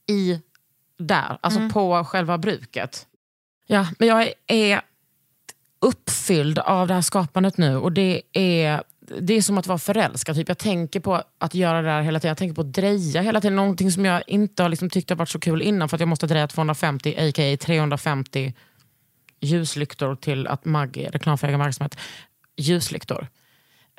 [0.07, 0.41] i
[0.97, 3.07] där, alltså på själva bruket.
[3.67, 4.81] Ja, men jag är
[5.79, 8.83] uppfylld av det här skapandet nu och det är,
[9.21, 10.35] det är som att vara förälskad.
[10.35, 10.47] Typ.
[10.47, 12.29] Jag tänker på att göra det här hela tiden.
[12.29, 13.55] Jag tänker på att dreja hela tiden.
[13.55, 16.07] Någonting som jag inte har liksom tyckt har varit så kul innan för att jag
[16.09, 17.57] måste dreja 250, a.k.a.
[17.57, 18.53] 350
[19.41, 21.97] ljuslyktor till att Maggi, reklam egen verksamhet,
[22.57, 23.27] ljuslyktor.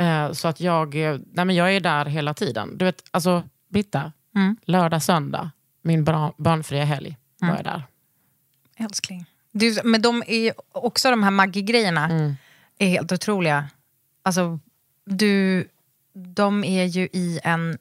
[0.01, 2.79] Eh, så att jag, eh, nej men jag är där hela tiden.
[2.79, 4.13] Du vet, alltså Britta,
[4.65, 5.51] lördag, söndag,
[5.83, 6.05] min
[6.37, 7.83] barnfria helg, var jag där.
[8.77, 9.25] Älskling.
[9.53, 12.37] Du, men de är också de här Maggi-grejerna Mm.
[12.79, 13.69] är helt otroliga.
[14.23, 14.59] Alltså,
[15.07, 15.69] du,
[16.15, 17.79] de är ju i en...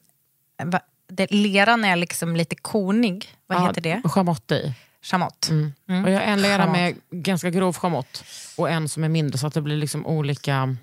[0.64, 3.34] Va, det, leran är liksom lite konig.
[3.46, 4.02] Vad heter det?
[4.04, 4.74] Chamott i.
[5.02, 5.48] Chamott.
[5.50, 6.04] Mm.
[6.04, 6.72] Och jag har en lera Chamott.
[6.76, 8.24] med ganska grov chamott
[8.56, 10.76] och en som är mindre så att det blir liksom olika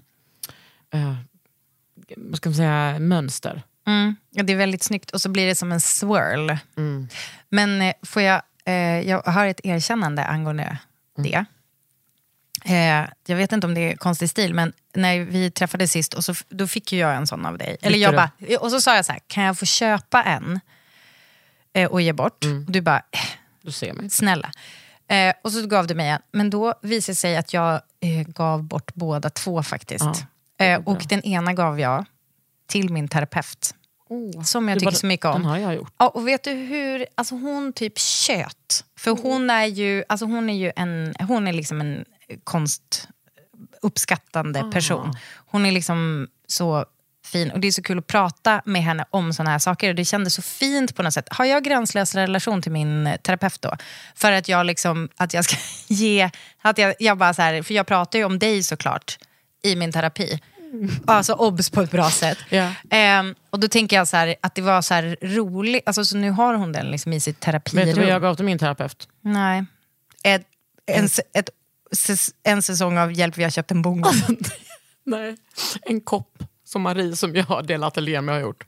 [0.93, 1.15] eh,
[2.17, 3.63] vad ska man säga, mönster.
[3.87, 4.15] Mm.
[4.29, 5.11] Ja, det är väldigt snyggt.
[5.11, 6.51] Och så blir det som en swirl.
[6.77, 7.07] Mm.
[7.49, 8.41] Men eh, får jag...
[8.65, 8.73] Eh,
[9.09, 10.77] jag har ett erkännande angående
[11.17, 11.31] Mm.
[11.31, 11.45] det.
[12.65, 16.23] Eh, jag vet inte om det är konstig stil, men när vi träffades sist, och
[16.23, 17.77] så, då fick ju jag en sån av dig.
[17.81, 20.59] Eller jag bara, och så sa jag så här, kan jag få köpa en
[21.73, 22.43] eh, och ge bort?
[22.43, 22.65] Mm.
[22.65, 23.19] Och du bara, eh,
[23.61, 24.09] Du ser mig.
[24.09, 24.51] snälla.
[25.07, 28.27] Eh, och så gav du mig en, men då visade det sig att jag eh,
[28.27, 30.05] gav bort båda två faktiskt.
[30.57, 32.05] Ja, eh, och den ena gav jag
[32.67, 33.75] till min terapeut.
[34.43, 35.33] Som jag tycker bara, så mycket om.
[35.33, 35.93] Den har jag gjort.
[35.97, 38.85] Ja, och vet du hur, alltså hon typ tjöt.
[38.99, 42.05] För hon är ju, alltså hon är ju en, hon är liksom en
[42.43, 43.07] konst,
[43.81, 45.13] uppskattande person.
[45.35, 46.85] Hon är liksom så
[47.25, 49.89] fin och det är så kul att prata med henne om såna här saker.
[49.89, 51.27] Och det kändes så fint på något sätt.
[51.29, 53.75] Har jag gränslös relation till min terapeut då?
[54.15, 55.55] För att jag liksom, att jag ska
[55.93, 56.29] ge,
[56.61, 59.17] att jag, jag bara så här, för jag pratar ju om dig såklart
[59.63, 60.39] i min terapi.
[61.05, 62.37] Alltså obs på ett bra sätt.
[62.49, 62.71] Ja.
[62.89, 66.17] Ehm, och då tänker jag så här, att det var så här roligt, alltså så
[66.17, 67.85] nu har hon den liksom i sitt terapirum.
[67.85, 69.07] Vet du vad jag gav till min terapeut?
[69.21, 69.65] Nej.
[70.23, 70.41] Ett,
[70.85, 71.49] en, ett,
[72.43, 74.09] en säsong av Hjälp vi har köpt en bongo.
[75.05, 75.37] Nej.
[75.81, 78.63] En kopp som Marie som jag har delat ateljé med har gjort.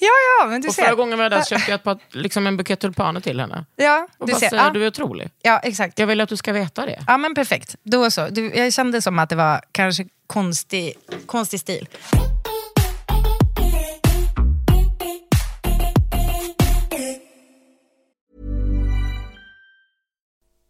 [0.00, 0.08] ja,
[0.40, 0.82] ja, men du Och ser.
[0.82, 3.40] förra gången vi var där så köpte jag ett par, liksom en bukett tulpaner till
[3.40, 3.64] henne.
[3.76, 4.48] Ja, Och du bara ser.
[4.48, 5.30] säger Ja, du är otrolig.
[5.42, 5.98] ja, exakt.
[5.98, 7.04] Jag vill att du ska veta det.
[7.06, 7.76] Ja, men perfekt.
[7.82, 8.28] Då så.
[8.28, 10.94] Du, jag kände som att det var kanske konstig,
[11.26, 11.88] konstig stil.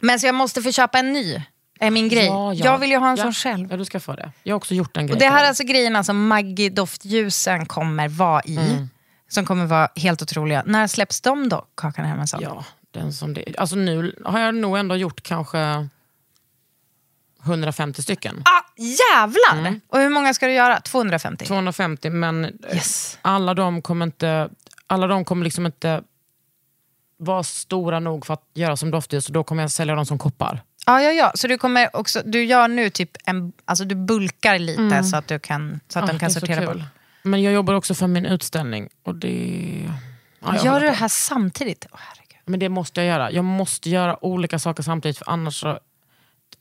[0.00, 1.42] Men så jag måste få köpa en ny,
[1.80, 2.26] är min grej.
[2.26, 2.64] Ja, ja.
[2.64, 3.22] Jag vill ju ha en ja.
[3.22, 3.68] sån själv.
[3.70, 4.32] Ja, du ska få det.
[4.42, 5.14] Jag har också gjort en grej.
[5.14, 8.56] Och det här är alltså grejerna som Maggi doftljusen kommer vara i.
[8.56, 8.90] Mm.
[9.28, 10.62] Som kommer vara helt otroliga.
[10.66, 12.40] När släpps de då, Kakan Hermansson?
[12.42, 15.88] Ja, den som det, alltså nu har jag nog ändå gjort kanske
[17.44, 18.42] 150 stycken.
[18.44, 19.68] Ah, jävlar!
[19.68, 19.80] Mm.
[19.88, 20.80] Och hur många ska du göra?
[20.80, 21.46] 250?
[21.46, 23.18] 250 men Yes.
[23.22, 24.48] alla de kommer inte
[24.86, 26.02] alla de kommer liksom inte
[27.18, 30.18] vara stora nog för att göra som doftljus så då kommer jag sälja dem som
[30.18, 30.62] koppar.
[30.86, 31.32] Ja, ja, ja.
[31.34, 35.28] Så du, kommer också, du gör nu typ en, alltså du bulkar lite så att,
[35.28, 36.82] du kan, så att Ah, de kan sortera bort.
[37.22, 39.90] Men jag jobbar också för min utställning och det...
[40.40, 41.86] Ja, jag Gör du det här samtidigt?
[41.92, 42.38] Herregud.
[42.44, 43.30] Men det måste jag göra.
[43.32, 45.78] Jag måste göra olika saker samtidigt för annars så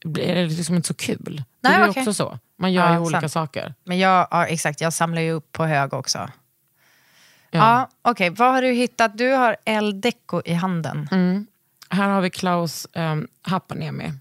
[0.06, 1.44] blir det liksom inte så kul.
[1.62, 2.02] Nej, det är ju okej.
[2.02, 2.40] också så.
[2.60, 3.32] Man gör Ja, ju olika sant.
[3.32, 3.74] saker.
[3.84, 6.30] Men jag, ja, exakt, jag samlar ju upp på hög också.
[7.52, 9.18] Ja, Okej, vad har du hittat?
[9.18, 11.08] Du har El Deco i handen.
[11.12, 11.48] Mm.
[11.90, 14.12] Här har vi Klaus um, Hapanemi.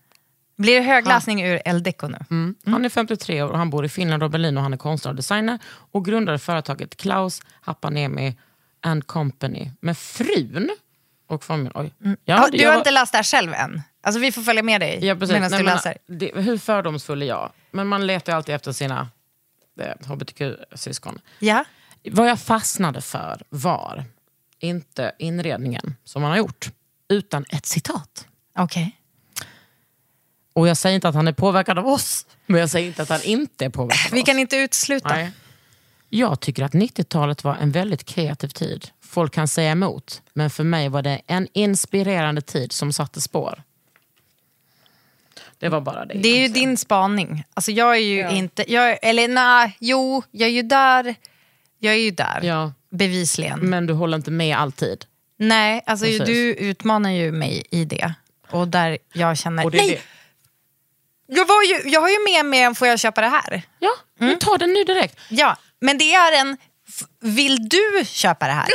[0.56, 2.18] Blir det högläsning ur El Deco nu?
[2.30, 2.54] Mm.
[2.66, 5.10] Han är 53 år och han bor i Finland och Berlin och han är konstnär
[5.10, 8.36] och designer och grundade företaget Klaus Hapanemi
[8.80, 10.70] and Company med frun
[11.28, 11.72] och familjen.
[11.74, 11.92] Oj.
[11.98, 13.82] Ja, Ja, det- du jag har var- inte läst det här själv än?
[14.02, 15.32] Alltså vi får följa med dig Ja, precis.
[15.32, 15.96] medan Nej, du men, läser.
[16.06, 17.52] det, hur fördomsfull är jag?
[17.70, 19.08] Men man letar ju alltid efter sina
[19.80, 21.18] eh, hbtq-syskon.
[21.38, 21.64] Ja.
[22.12, 24.04] Vad jag fastnade för var
[24.58, 26.70] inte inredningen som man har gjort,
[27.08, 28.26] utan ett citat.
[28.58, 29.00] Okej.
[30.52, 33.08] Och jag säger inte att han är påverkad av oss, men jag säger inte att
[33.08, 34.26] han inte är påverkad av Vi oss.
[34.26, 35.08] kan inte utesluta.
[35.08, 35.32] Nej.
[36.08, 38.88] Jag tycker att 90-talet var en väldigt kreativ tid.
[39.00, 43.62] Folk kan säga emot, men för mig var det en inspirerande tid som satte spår.
[45.58, 46.14] Det var bara det.
[46.18, 47.44] Det är ju din spaning.
[47.54, 48.72] Alltså jag är ju inte...
[48.72, 51.14] Jag, eller nej, jo, jag är ju där.
[51.78, 52.40] Jag är ju där.
[52.42, 53.58] Ja, Bevisligen.
[53.60, 55.04] men du håller inte med alltid.
[55.38, 56.26] Nej, alltså Precis.
[56.26, 58.14] du utmanar ju mig i det.
[58.50, 59.64] Och där jag känner...
[59.70, 59.88] Nej,
[61.28, 61.34] det.
[61.36, 63.62] Jag, var ju, jag har ju med mig en Får jag köpa det här?
[63.78, 64.32] Ja, Mm.
[64.34, 65.18] vi tar den nu direkt.
[65.28, 66.56] Ja, men det är en...
[67.20, 68.68] Vill du köpa det här?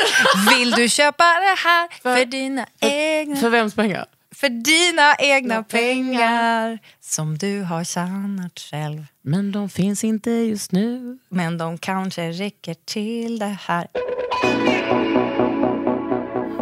[0.57, 3.35] Vill du köpa det här för, dina egna...
[3.35, 4.05] För vems pengar?
[4.35, 9.05] För dina egna pengar som du har tjänat själv.
[9.21, 11.17] Men de finns inte just nu.
[11.29, 13.87] Men de kanske räcker till det här.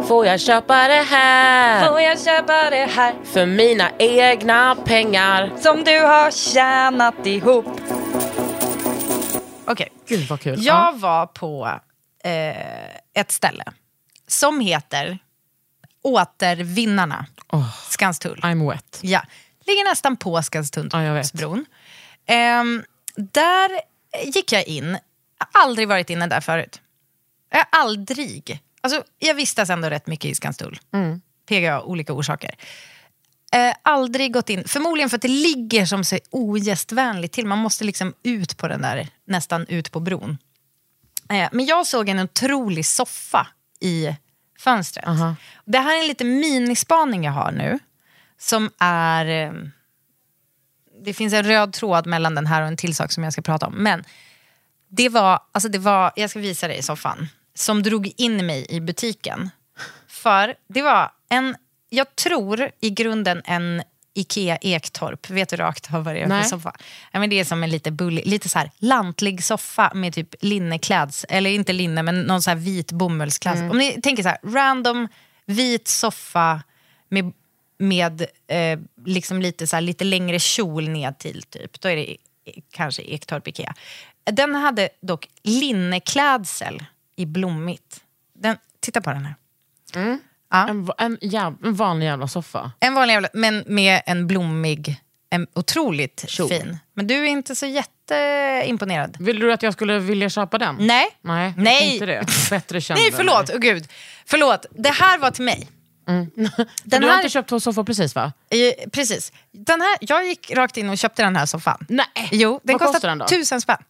[0.08, 1.88] Får jag köpa det här?
[1.88, 5.52] Får jag köpa det här För mina egna pengar.
[5.60, 7.80] som du har tjänat ihop?
[9.64, 10.64] Okej, Gud vad kul.
[10.64, 11.80] jag var på
[12.24, 13.64] eh, ett ställe
[14.26, 15.18] som heter
[16.02, 18.40] Återvinnarna, Åh, Skanstull.
[18.42, 18.98] I'm wet.
[19.02, 19.22] Ja,
[19.66, 20.42] ligger nästan på Ja.
[20.42, 21.66] Skanstullsbron.
[22.26, 22.84] Ehm,
[23.16, 23.70] där
[24.24, 24.98] gick jag in,
[25.38, 26.80] jag har aldrig varit inne där förut.
[27.50, 28.60] Jag aldrig.
[28.80, 30.80] Alltså, jag vistas ändå rätt mycket i Skanstull.
[30.92, 31.20] Mm.
[31.48, 32.54] PGA, olika orsaker.
[33.52, 37.46] Eh, aldrig gått in, förmodligen för att det ligger som så ogästvänligt till.
[37.46, 40.38] Man måste liksom ut på den där, nästan ut på bron.
[41.30, 43.46] Eh, men jag såg en otrolig soffa
[43.80, 44.16] i
[44.60, 45.06] fönstret.
[45.08, 45.36] Aha.
[45.64, 47.78] Det här är en liten minispaning jag har nu.
[48.38, 49.26] Som är...
[49.26, 49.52] eh,
[51.04, 53.42] Det finns en röd tråd mellan den här och en till sak som jag ska
[53.42, 53.74] prata om.
[53.74, 54.04] Men
[54.88, 58.80] det var, alltså det var, jag ska visa dig soffan, som drog in mig i
[58.80, 59.50] butiken.
[60.08, 61.56] För det var en,
[61.88, 63.82] jag tror i grunden en
[64.14, 65.30] Ikea Ektorp.
[65.30, 66.76] Vet du rakt vad det är för soffa?
[67.12, 70.34] Ja, men det är som en lite bullig, lite så här lantlig soffa med typ
[70.40, 73.60] linnekläds, eller inte linne men någon så här vit bomullskläds.
[73.70, 75.08] Om ni tänker så här, random
[75.46, 76.62] vit soffa
[77.08, 77.32] med,
[77.78, 81.80] med eh, liksom lite, så här, lite längre kjol ned till typ.
[81.80, 82.18] Då är det i-
[82.70, 83.74] kanske Ektorp Ikea.
[84.24, 86.84] Den hade dock linneklädsel
[87.16, 88.00] i blommigt.
[88.34, 89.34] Den, titta på den här.
[90.50, 90.68] Ja.
[90.68, 92.72] En, en, ja, en vanlig jävla soffa.
[92.80, 96.48] En vanlig jävla, men med en blommig, en otroligt Kjol.
[96.48, 96.78] fin.
[96.94, 99.16] Men du är inte så jätteimponerad.
[99.20, 100.76] Vill du att jag skulle vilja köpa den?
[100.80, 101.06] Nej.
[101.22, 101.78] Nej, Nej.
[101.88, 102.24] tänkte det.
[102.50, 103.50] Bättre känd Nej, förlåt.
[103.50, 103.88] Oh, gud.
[104.26, 104.66] Förlåt.
[104.70, 105.68] Det här var till mig.
[106.06, 106.30] Den
[106.84, 108.32] du har här, inte köpt två soffor precis va?
[108.50, 109.32] eh, precis.
[109.52, 111.86] Den här, jag gick rakt in och köpte den här soffan.
[111.88, 112.06] Nej.
[112.32, 113.26] Jo, den Vad kostar kostar den då?
[113.26, 113.82] tusen spänn.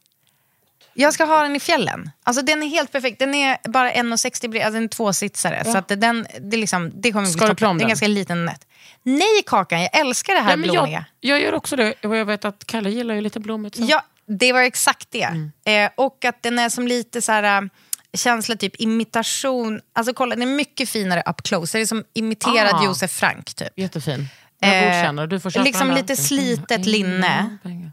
[1.00, 2.10] Jag ska ha den i fjällen.
[2.22, 3.18] Alltså den är helt perfekt.
[3.18, 5.64] Den är bara 1,60 bred, alltså är tvåsitsare.
[5.64, 7.78] Så att den, det, liksom, det kommer bli Ska du toppen.
[7.78, 8.66] Det är en ganska liten nät.
[9.02, 11.04] Nej Kakan, jag älskar det här Ja, men blommiga.
[11.20, 11.94] jag, jag gör också det.
[12.04, 13.76] Och jag vet att Kalle gillar ju lite blommigt.
[13.76, 13.82] Så.
[13.88, 15.22] Ja, det var exakt det.
[15.22, 15.52] Mm.
[15.64, 17.62] Eh, och att den är som lite så här...
[17.62, 17.68] äh,
[18.12, 19.80] Känsla typ imitation.
[19.92, 21.78] Alltså kolla, den är mycket finare up close.
[21.78, 22.84] Det är som imiterad Ah.
[22.84, 23.68] Josef Frank typ.
[23.76, 24.28] Jättefin.
[24.60, 25.26] Jag Eh, godkänner.
[25.26, 26.02] Du får köpa liksom den där.
[26.02, 27.56] lite slitet linne.
[27.62, 27.92] Pengar.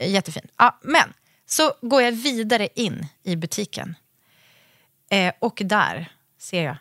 [0.00, 0.42] Jättefin.
[0.58, 1.12] Ja, men
[1.50, 3.94] så går jag vidare in i butiken.
[5.10, 6.76] Eh, och där ser jag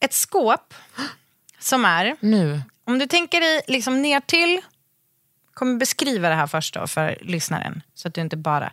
[0.00, 0.74] ett skåp
[1.58, 2.62] som är, Nu.
[2.84, 4.60] om du tänker dig liksom ner till,
[5.54, 8.72] kommer beskriva det här först då för lyssnaren, så att du inte bara...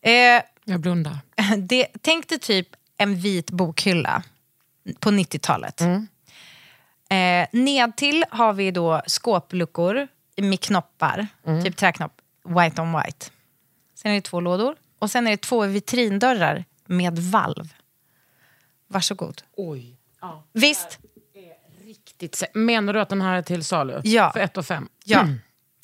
[0.00, 1.18] Eh, Jag blundar.
[1.58, 4.22] det, tänk dig typ en vit bokhylla
[5.00, 5.80] på 90-talet.
[7.10, 11.26] Eh, nedtill har vi då skåpluckor med knoppar,
[11.64, 12.17] typ träknopp,
[12.48, 13.26] white on white.
[13.94, 17.74] Sen är det två lådor och sen är det två vitrindörrar med valv.
[18.86, 19.42] Varsågod.
[19.56, 19.96] Oj.
[20.20, 20.44] Ja.
[20.52, 20.98] Visst?
[21.84, 24.00] Riktigt Menar du att den här är till salu?
[24.04, 24.32] Ja.
[24.32, 24.88] För ett och fem?
[25.04, 25.28] Ja,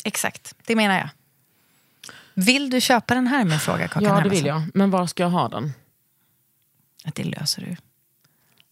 [0.04, 0.54] exakt.
[0.66, 1.08] Det menar jag.
[2.34, 4.30] Vill du köpa den här, min fråga, Kakan Ja, det Hermansson?
[4.30, 4.62] vill jag.
[4.74, 5.72] Men var ska jag ha den?
[7.04, 7.66] Att det löser du.
[7.66, 7.76] Nej,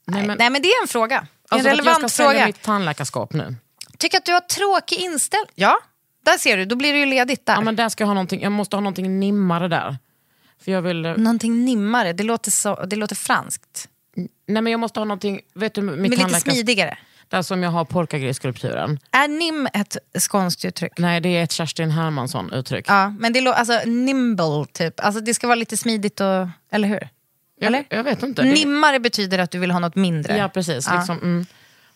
[0.05, 1.09] Nej, men, Nej, men det är en fråga.
[1.09, 2.47] Det är alltså, en att jag relevant ska sälja fråga.
[2.47, 3.57] mitt tandläkarskap nu.
[3.99, 5.53] Tycker att du har tråkig inställning?
[5.55, 5.78] Ja,
[6.23, 6.64] där ser du.
[6.64, 7.55] Då blir det ju ledigt där.
[7.55, 9.99] Ja, men där ska jag, ha någonting, jag måste ha någonting nimmare där.
[10.64, 11.03] För jag vill...
[11.03, 13.89] Någonting nimmare, det låter, så, det låter franskt.
[14.47, 15.41] Nej, men jag måste ha någonting...
[15.55, 16.99] Vet du, mitt Men lite smidigare.
[17.29, 18.99] Där som jag har polkagriskulpturen.
[19.11, 20.93] Är nim ett skånskt uttryck?
[20.99, 22.85] Nej, det är ett Kerstin Hermansson-uttryck.
[22.89, 25.01] Ja, men det låter, alltså nimble typ.
[25.01, 27.09] Alltså det ska vara lite smidigt och, eller hur?
[27.61, 27.85] Eller?
[27.89, 28.43] Jag, jag vet inte.
[28.43, 30.37] Det- Nimmare betyder att du vill ha något mindre.
[30.37, 30.87] Ja, precis.
[30.91, 30.97] Ja.
[30.97, 31.47] Liksom, mm.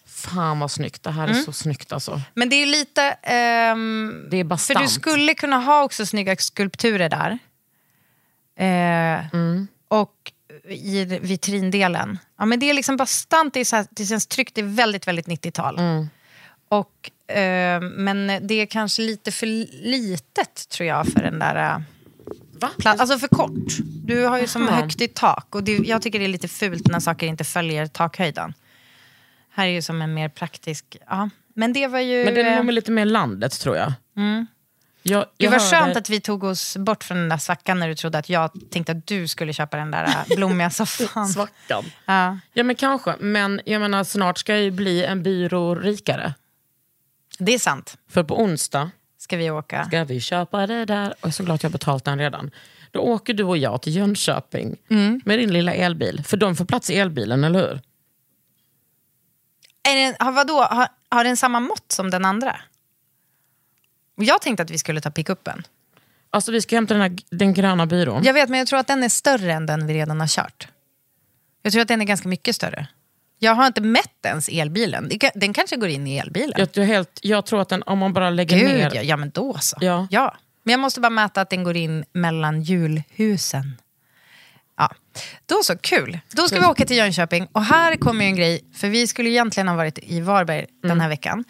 [0.07, 1.03] Fan vad snyggt.
[1.03, 2.21] Det här är så snyggt alltså.
[2.35, 3.03] Men det är lite...
[3.23, 4.81] ehm, Det är för bastant.
[4.81, 7.39] du skulle kunna ha också snygga skulpturer där.
[8.59, 9.69] Eh, Mm.
[9.89, 10.33] Och
[10.69, 12.19] i vitrindelen.
[12.39, 14.65] Ja, men det är liksom bastant, det, är så här, det känns tryggt, det är
[14.65, 15.79] väldigt, väldigt 90-tal.
[15.79, 16.09] Mm.
[16.69, 19.47] Och, eh, men det är kanske lite för
[19.87, 21.75] litet tror jag för den där...
[21.75, 21.81] eh,
[22.61, 22.71] Va?
[22.85, 23.77] alltså för kort.
[24.05, 24.81] Du har ju som Aha.
[24.81, 27.87] högt i tak och det, jag tycker det är lite fult när saker inte följer
[27.87, 28.55] takhöjden.
[29.57, 30.97] Här är ju som en mer praktisk...
[31.09, 31.29] Ja.
[31.55, 32.25] Men det var ju...
[32.25, 33.93] Men den är eh, nog lite mer landet tror jag.
[34.17, 34.47] Mm.
[35.03, 37.79] jag, Det jag var hörde- skönt att vi tog oss bort från den där svackan
[37.81, 41.29] när du trodde att jag tänkte att du skulle köpa den där äh, blommiga soffan.
[41.29, 41.85] Svackan.
[42.07, 42.39] Ja.
[42.53, 46.35] Ja men kanske, men jag menar snart ska jag ju bli en byrå rikare.
[47.39, 47.99] Det är sant.
[48.11, 49.85] För på onsdag Ska vi åka?
[49.85, 51.11] ska vi köpa det där.
[51.11, 52.51] Och jag är så glad att jag har betalt den redan.
[52.91, 55.21] Då åker du och jag till Jönköping Mm.
[55.25, 56.25] med din lilla elbil.
[56.27, 57.81] För de får plats i elbilen, eller hur?
[59.87, 62.57] Är den, har, vadå, har, har den samma mått som den andra?
[64.17, 65.67] Jag tänkte att vi skulle ta pickuppen.
[66.31, 68.25] Alltså vi ska hämta den, här, den gröna byrån.
[68.25, 70.69] Jag vet, men jag tror att den är större än den vi redan har kört.
[71.63, 72.87] Jag tror att den är ganska mycket större.
[73.39, 75.11] Jag har inte mätt ens elbilen.
[75.35, 76.55] Den kanske går in i elbilen.
[76.57, 78.95] Jag, jag, helt, jag tror att den, om man bara lägger Gud, ner...
[78.95, 79.77] ja, ja, men då så.
[79.81, 80.07] Ja.
[80.11, 80.37] Ja.
[80.63, 83.77] Men jag måste bara mäta att den går in mellan julhusen.
[84.77, 84.91] Ja.
[85.47, 86.19] Då så, kul.
[86.31, 87.49] Då ska vi åka till Jönköping.
[87.53, 90.91] Och här kommer ju en grej, för vi skulle egentligen ha varit i Varberg den
[90.91, 91.01] Mm.
[91.01, 91.45] här veckan.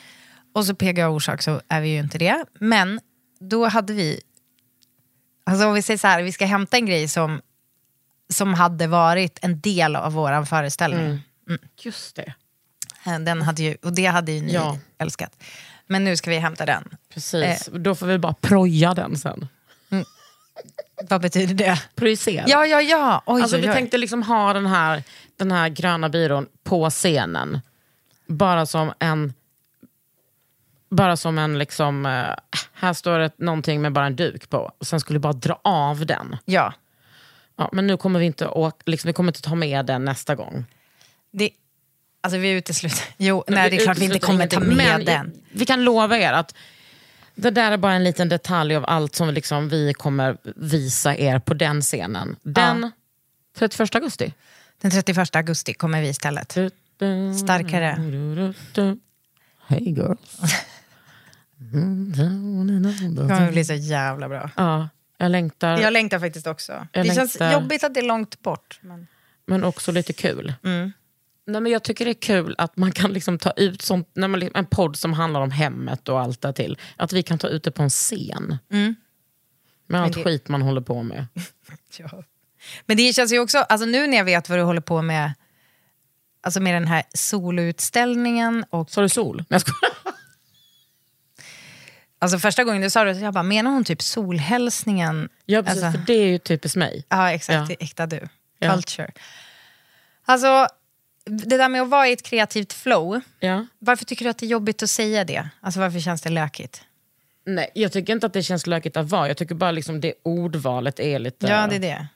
[0.55, 2.45] Och så PGA orsak så är vi ju inte det.
[2.61, 3.01] Men
[3.41, 4.21] då hade vi,
[5.47, 7.41] alltså om vi säger så här, vi ska hämta en grej som,
[8.33, 11.21] som hade varit en del av vår föreställning.
[11.81, 12.35] Just det.
[13.07, 14.79] Eh, Den hade ju, och det hade ju ni Ja.
[14.99, 15.43] älskat.
[15.87, 16.97] Men nu ska vi hämta den.
[17.15, 17.69] Precis.
[17.73, 19.49] Då får vi bara proja den sen.
[21.03, 21.81] Vad betyder det?
[21.95, 22.45] Projicera.
[22.49, 23.23] Ja, ja, ja.
[23.27, 23.73] Oj, Alltså, oj, vi oj.
[23.73, 25.03] tänkte liksom ha den här,
[25.37, 27.61] den här gröna byrån på scenen.
[28.27, 29.33] Bara som en...
[30.91, 32.07] Bara som en liksom...
[32.07, 34.73] eh, här står det någonting med bara en duk på.
[34.79, 36.37] Och sen skulle vi bara dra av den.
[36.45, 36.73] Ja.
[37.57, 40.35] Ja, men nu kommer vi inte åka, liksom, vi kommer inte ta med den nästa
[40.35, 40.65] gång.
[41.31, 41.51] Det,
[42.21, 43.05] alltså vi utesluter...
[43.17, 45.33] Jo, nej, det är Vi klart vi inte kommer ta med den.
[45.53, 46.55] Vi kan lova er att
[47.37, 51.39] det där är bara en liten detalj av allt som liksom vi kommer visa er
[51.39, 52.37] på den scenen.
[52.43, 52.91] Den
[53.59, 54.35] 31 augusti.
[54.81, 56.57] Den 31 augusti kommer vi istället.
[57.45, 57.99] Starkare.
[59.67, 60.41] Hey girls.
[61.59, 62.23] Det
[63.17, 64.51] kommer bli så jävla bra.
[64.57, 66.87] Ja, jag längtar, Jag längtar faktiskt också.
[66.93, 67.61] Jag det känns längtar.
[67.61, 68.79] jobbigt att det är långt bort.
[68.83, 69.07] Men...
[69.47, 70.55] men också lite kul.
[70.65, 70.93] Mm.
[71.47, 74.29] Nej, men jag tycker det är kul att man kan liksom ta ut sånt, när
[74.29, 76.79] man, en podd som handlar om hemmet och allt där till.
[76.97, 78.59] Att vi kan ta ut det på en scen.
[79.87, 81.27] Med allt det- skit man håller på med.
[81.99, 82.23] Ja.
[82.87, 85.33] Men det känns ju också, alltså nu när jag vet vad du håller på med,
[86.41, 89.45] alltså med den här soloutställningen och Sa du sol?
[89.49, 89.91] Nej, jag.
[92.19, 95.29] Alltså första gången du sa det, så jag bara, menar hon typ solhälsningen?
[95.45, 97.05] Ja, precis, Alltså- för det är ju typiskt mig.
[97.09, 97.55] Ja, exakt.
[97.57, 97.65] Ja.
[97.69, 98.29] Det är äkta du.
[98.59, 98.73] Ja.
[98.75, 99.13] Culture.
[100.25, 100.67] Alltså,
[101.27, 103.67] det där med att vara i ett kreativt flow, Ja.
[103.79, 105.49] varför tycker du att det är jobbigt att säga det?
[105.61, 106.83] Alltså varför känns det lökigt?
[107.47, 109.29] Nej, jag tycker inte att det känns lökigt att vara.
[109.29, 111.47] Jag tycker bara liksom det ordvalet är lite...
[111.47, 112.07] Ja, det är det.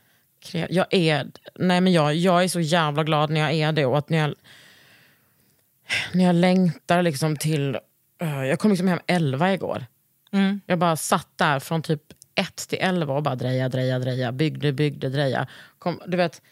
[0.71, 3.99] Jag är, nej men jag, jag är så jävla glad när jag är det och
[3.99, 4.35] att när jag,
[6.13, 7.75] när jag längtar liksom till...
[8.21, 9.87] eh, jag kom liksom hem 11 igår.
[10.33, 10.61] Mm.
[10.67, 12.03] Jag bara satt där från typ
[12.35, 14.33] 1 till 11 och bara dreja, dreja, dreja.
[14.33, 15.47] Byggde, byggde, dreja.
[15.79, 16.43] Kom, du vet,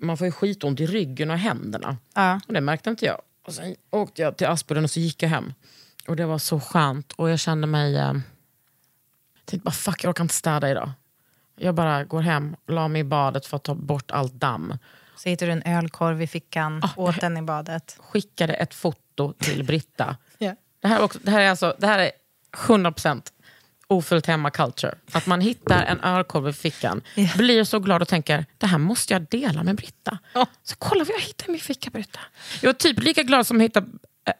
[0.00, 1.96] man får ju skitont i ryggen och händerna.
[2.14, 2.40] Ja.
[2.46, 3.20] Och det märkte inte jag.
[3.46, 5.52] Och sen åkte jag till Aspudden och så gick jag hem.
[6.08, 7.12] Och det var så skönt.
[7.12, 7.96] Och jag kände mig...
[7.96, 8.12] Eh,
[9.44, 10.90] tänkte bara fuck, jag orkar inte städa idag.
[11.56, 14.78] Jag bara går hem, la mig i badet för att ta bort allt damm.
[15.16, 17.96] Så hittar du en ölkorv i fickan, Ah, åt den i badet.
[18.00, 20.16] Skickade ett foto till Britta.
[20.38, 20.54] Ja.
[20.80, 22.10] Det här, är också, det här är alltså det här är
[22.56, 23.22] 100%
[23.88, 24.94] ofullt hemma culture.
[25.12, 27.28] Att man hittar en ölkorv i fickan, Ja.
[27.36, 30.18] blir så glad och tänker det här måste jag dela med Britta.
[30.62, 32.18] Så kolla vad jag hittade i min ficka Britta.
[32.60, 33.82] Jag var typ lika glad som att hitta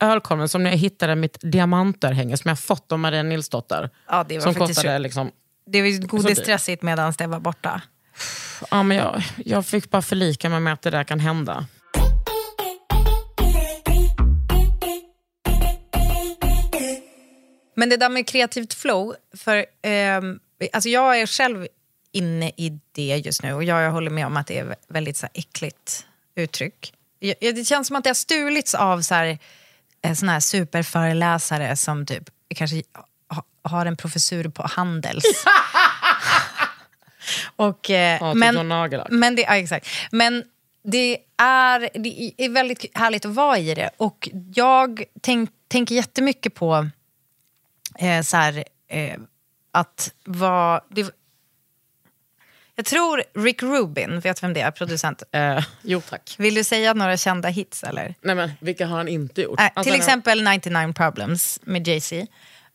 [0.01, 3.91] ölkorven som när jag hittade mitt diamantörhänge som jag fått av Maria Nilsdotter.
[4.09, 5.31] Ja, det var som faktiskt kostade liksom...
[5.67, 7.83] Det var godisstressigt medan det var borta.
[8.71, 11.67] Ja, men jag, jag fick bara förlika mig med att det där kan hända.
[17.79, 20.39] Men det där med kreativt flow, för ehm,
[20.73, 21.67] alltså jag är själv
[22.13, 25.17] inne i det just nu och jag, jag håller med om att det är väldigt
[25.17, 26.93] så här, äckligt uttryck.
[27.19, 29.39] Jag, det känns som att det har stulits av så här,
[30.03, 32.83] eh, såna här superföreläsare som typ kanske
[33.29, 35.25] ha, har en professur på Handels.
[37.57, 38.69] och, eh, Ja, typ men,
[39.11, 39.89] men det, ja, exakt.
[40.11, 40.45] Men
[40.85, 43.91] det är, det är väldigt härligt att vara i det.
[43.97, 46.89] Och jag tänk, tänker jättemycket på
[47.99, 49.17] eh, så här, eh,
[49.73, 50.81] att vara...
[50.91, 51.15] Det,
[52.75, 54.71] jag tror Rick Rubin, vet vem det är?
[54.71, 55.23] Producent.
[55.33, 56.35] Eh, jo tack.
[56.39, 58.15] Vill du säga några kända hits eller?
[58.21, 59.61] Nej, men, vilka har han inte gjort?
[59.61, 62.27] Äh, Alltså, till exempel 99 Problems med Jay-Z.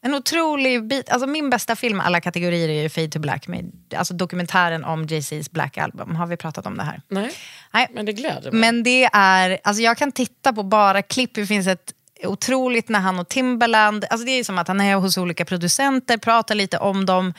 [0.06, 3.72] En otrolig bit, alltså min bästa film alla kategorier är ju Fade to Black, med,
[3.96, 6.16] alltså dokumentären om Jay-Z's Black Album.
[6.16, 7.02] Har vi pratat om det här?
[7.08, 7.32] Nej,
[7.74, 7.88] Nej.
[7.94, 8.60] men det gläder mig.
[8.60, 11.94] Men det är, alltså jag kan titta på bara klipp, det finns ett
[12.28, 16.18] otroligt när han och Timbaland, alltså det är som att han är hos olika producenter,
[16.18, 17.34] pratar lite om dem,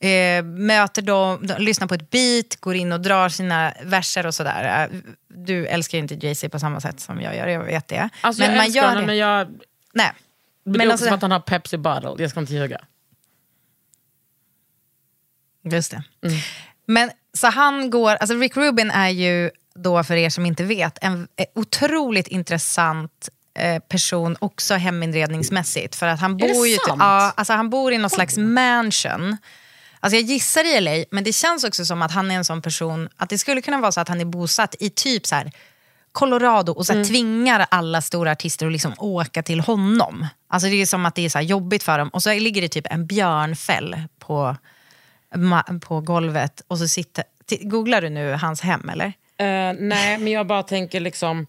[0.00, 4.34] eh, möter dem, de, lyssnar på ett beat, går in och drar sina verser och
[4.34, 4.88] sådär.
[4.92, 8.08] Eh, Du älskar inte Jay-Z på samma sätt som jag gör, jag vet det.
[8.20, 9.48] Alltså, jag älskar honom, men jag...
[9.94, 10.12] Nej.
[10.64, 12.54] Men det Men är också alltså- för att han har Pepsi bottle, jag ska inte
[12.54, 12.80] ljuga.
[15.70, 16.02] Just det.
[16.86, 20.98] Men så han går, alltså Rick Rubin är ju då för er som inte vet
[21.02, 23.28] en eh, otroligt intressant
[23.88, 25.96] person också heminredningsmässigt.
[25.96, 26.96] För att han bor ju sant?
[26.98, 29.36] ja, alltså han bor i någon slags mansion.
[30.00, 32.62] Alltså jag gissar i LA, men det känns också som att han är en sån
[32.62, 35.52] person, att det skulle kunna vara så att han är bosatt i typ så här
[36.12, 40.26] Colorado och så här tvingar alla stora artister att liksom åka till honom.
[40.48, 42.08] Alltså det är som att det är så jobbigt för dem.
[42.08, 44.56] Och så ligger det typ en björnfäll på,
[45.80, 46.62] på golvet.
[46.68, 47.24] Och så sitter,
[47.60, 49.06] googlar du nu hans hem eller?
[49.38, 51.46] Eh, nej, men jag bara tänker liksom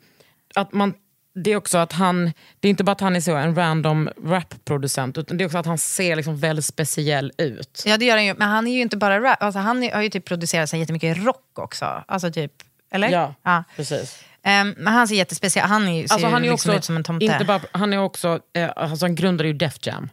[0.56, 0.94] att man
[1.36, 4.10] det är också att han, det är inte bara att han är så en random
[4.26, 7.84] rapproducent utan det är också att han ser liksom väldigt speciell ut.
[7.86, 9.44] Ja det gör han ju, men han är ju inte bara rap.
[9.44, 12.04] Alltså, han är, har ju typ producerat så jättemycket rock också.
[12.08, 12.54] Alltså typ,
[12.92, 13.34] eller?
[13.44, 14.24] Ja, precis.
[14.44, 16.96] Ehm, men han ser jättespeciell han är, ser Alltså, han, är liksom också, ut som
[16.96, 17.26] en tomte.
[17.26, 20.10] inte bara, han är också, eh, alltså, han grundade ju Def Jam.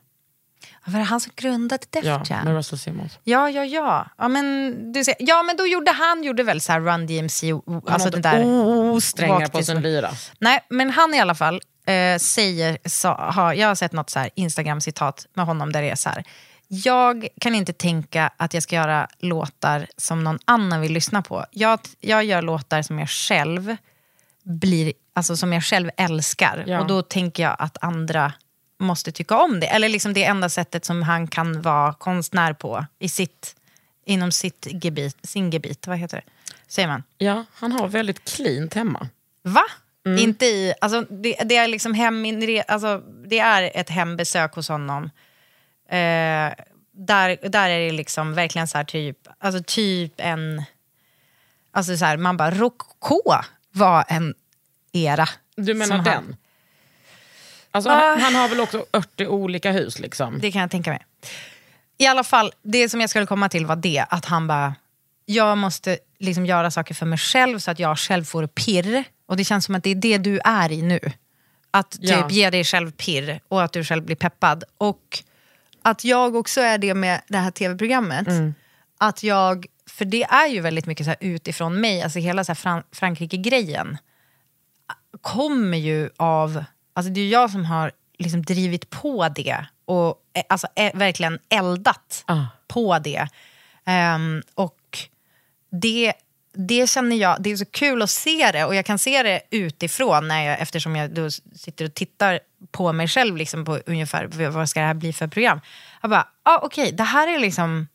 [0.84, 2.44] Ja, Var det han som grundade Def Ja, Jam?
[2.44, 3.18] med Russell Simmons.
[3.24, 4.06] Ja, ja, ja.
[4.18, 7.52] Ja men, du ser, ja, men då gjorde han gjorde väl så här Run DMC,
[7.52, 8.44] Han alltså där.
[8.92, 10.10] osträngar på sin lyra.
[10.38, 14.18] Nej, men han i alla fall eh, säger, sa, har, jag har sett något så
[14.18, 16.24] här Instagram-citat med honom där det är så här.
[16.68, 21.44] Jag kan inte tänka att jag ska göra låtar som någon annan vill lyssna på.
[21.50, 23.76] Jag, jag gör låtar som jag själv
[24.42, 26.64] blir, alltså som jag själv älskar.
[26.66, 26.80] Ja.
[26.80, 28.32] Och då tänker jag att andra
[28.78, 29.66] måste tycka om det.
[29.66, 33.56] Eller liksom det enda sättet som han kan vara konstnär på i sitt,
[34.04, 35.86] inom sitt gebit, sin gebit.
[35.86, 36.52] Vad heter det?
[36.68, 37.02] Säger man?
[37.18, 39.08] Ja, han har väldigt cleant hemma.
[39.42, 39.64] Va?
[40.06, 40.18] Mm.
[40.18, 45.04] Inte i, alltså, det, det, är liksom heminre, alltså, det är ett hembesök hos honom.
[45.88, 46.52] Eh,
[46.92, 50.62] där, där är det liksom verkligen så här typ, alltså typ en...
[51.72, 53.20] Alltså så här, man bara, rokoko
[53.72, 54.34] var en
[54.92, 55.28] era.
[55.56, 56.06] Du menar den?
[56.14, 56.36] han-
[57.76, 57.94] Alltså, Ah.
[58.08, 60.38] han, han har väl också 80 olika hus liksom?
[60.40, 61.00] Det kan jag tänka mig.
[61.98, 64.74] I alla fall, det som jag skulle komma till var det att han bara,
[65.24, 69.04] jag måste liksom göra saker för mig själv så att jag själv får pirr.
[69.26, 71.00] Och det känns som att det är det du är i nu.
[71.70, 72.28] Att typ Ja.
[72.30, 74.64] ge dig själv pirr och att du själv blir peppad.
[74.78, 75.22] Och
[75.82, 78.26] att jag också är det med det här tv-programmet.
[78.98, 82.50] Att jag, för det är ju väldigt mycket så här utifrån mig, alltså hela så
[82.52, 83.98] här Fran- Frankrike-grejen
[85.20, 86.64] kommer ju av,
[86.96, 91.38] alltså det är jag som har liksom drivit på det och eh, alltså, eh, verkligen
[91.48, 92.44] eldat Ah.
[92.68, 93.28] på det.
[93.84, 94.78] Ehm, och
[95.70, 96.12] det,
[96.54, 99.40] det känner jag, det är så kul att se det och jag kan se det
[99.50, 102.40] utifrån när jag, eftersom jag då sitter och tittar
[102.70, 105.60] på mig själv liksom på ungefär vad ska det här bli för program.
[106.02, 107.88] Jag bara, ah, okej, det här är liksom,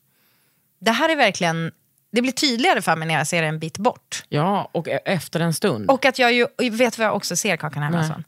[0.78, 1.72] det här är verkligen,
[2.12, 4.24] det blir tydligare för mig när jag ser det en bit bort.
[4.28, 5.90] Ja, och e- efter en stund.
[5.90, 8.24] Och att jag ju, vet vad jag också ser Kakan Hermansson?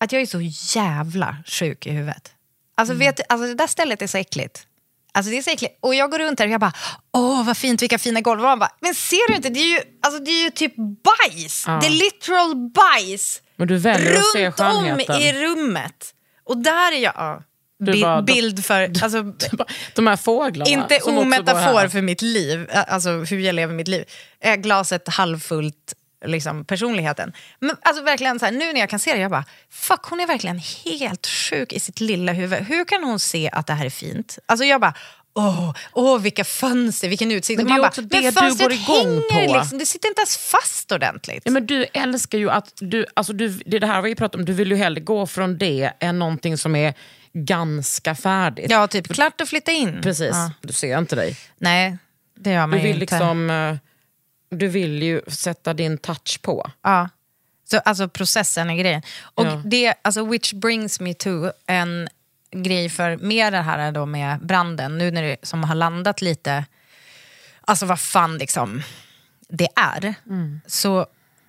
[0.00, 0.40] Att jag är så
[0.78, 2.32] jävla sjuk i huvudet.
[2.74, 4.64] Alltså, vet, alltså det där stället är så äckligt.
[5.12, 5.78] Alltså det är så äckligt.
[5.80, 6.72] Och jag går runt där och jag bara,
[7.12, 8.44] åh vad fint, vilka fina golv.
[8.44, 11.64] Och bara, men ser du inte, det är ju, alltså, det är ju typ bajs.
[11.66, 11.78] Ja.
[11.80, 13.42] Det är literal bajs.
[13.56, 16.14] Men du väljer att se Runt om i rummet.
[16.44, 17.42] Och där är jag, ja.
[17.84, 19.22] Bi- bara- bild för, alltså,
[19.94, 20.70] De här fåglarna.
[20.70, 24.04] inte ometafor för mitt liv, alltså hur jag lever mitt liv.
[24.58, 25.94] Glaset halvfullt,
[26.26, 27.32] liksom, personligheten.
[27.60, 30.20] Men alltså verkligen så här, nu när jag kan se det, jag bara, fuck hon
[30.20, 32.58] är verkligen helt sjuk i sitt lilla huvud.
[32.66, 34.38] Hur kan hon se att det här är fint?
[34.46, 34.94] Alltså jag bara,
[35.34, 37.56] åh, åh vilka fönster, vilken utsikt.
[37.58, 40.08] Men det är bara, också det men du går igång hänger på." Liksom, det sitter
[40.08, 41.42] inte ens fast ordentligt.
[41.44, 44.44] Ja, men du älskar ju att, du, alltså du, det det här vi pratat om,
[44.44, 46.94] du vill ju hellre gå från det än någonting som är
[47.32, 48.70] ganska färdigt.
[48.70, 50.00] Ja, typ klart att flytta in.
[50.02, 50.50] Precis, Ja.
[50.60, 51.36] du ser inte dig.
[51.58, 51.98] Nej,
[52.40, 53.14] det gör man Du ju vill, inte.
[53.14, 53.76] liksom, eh,
[54.50, 56.70] du vill ju sätta din touch på.
[56.82, 57.08] Ja.
[57.64, 59.02] Så, alltså processen är grejen.
[59.22, 59.62] Och Ja.
[59.64, 61.30] det, alltså, which brings me to
[61.66, 62.08] en
[62.50, 66.64] grej för mer det här då med branden, nu när det som har landat lite,
[67.60, 68.82] alltså vad fan liksom
[69.48, 70.14] det är,
[70.66, 71.06] så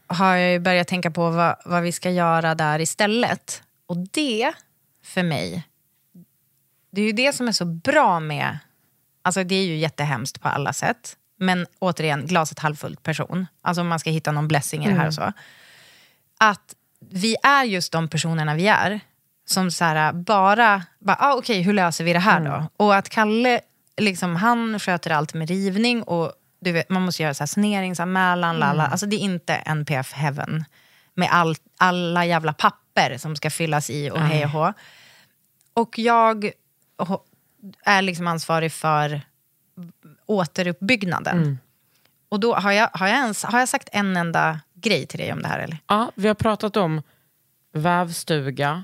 [0.07, 3.63] har jag ju börjat tänka på vad, vad vi ska göra där istället.
[3.85, 4.53] Och det,
[5.03, 5.63] för mig,
[6.91, 8.57] det är ju det som är så bra med,
[9.21, 13.47] alltså det är ju jättehemskt på alla sätt, men återigen, glaset halvfullt person.
[13.61, 15.33] Alltså om man ska hitta någon blessing i det här och så.
[16.39, 18.99] Att vi är just de personerna vi är,
[19.45, 22.69] som så här, bara, bara ah, okej hur löser vi det här då?
[22.85, 23.61] Och att Kalle,
[23.97, 28.57] liksom, han sköter allt med rivning och du vet, man måste göra så här saneringsanmälan,
[28.57, 28.87] lalla.
[28.87, 30.65] alltså det är inte NPF heaven
[31.13, 34.73] med all, alla jävla papper som ska fyllas i och hej och hå.
[35.73, 36.51] Och jag
[37.85, 39.21] är liksom ansvarig för
[40.29, 41.59] återuppbyggnaden.
[42.29, 45.33] Och då har jag, har, jag ens, har jag sagt en enda grej till dig
[45.33, 45.59] om det här?
[45.59, 45.77] Eller?
[45.87, 47.01] Ja, vi har pratat om
[47.73, 48.83] vävstuga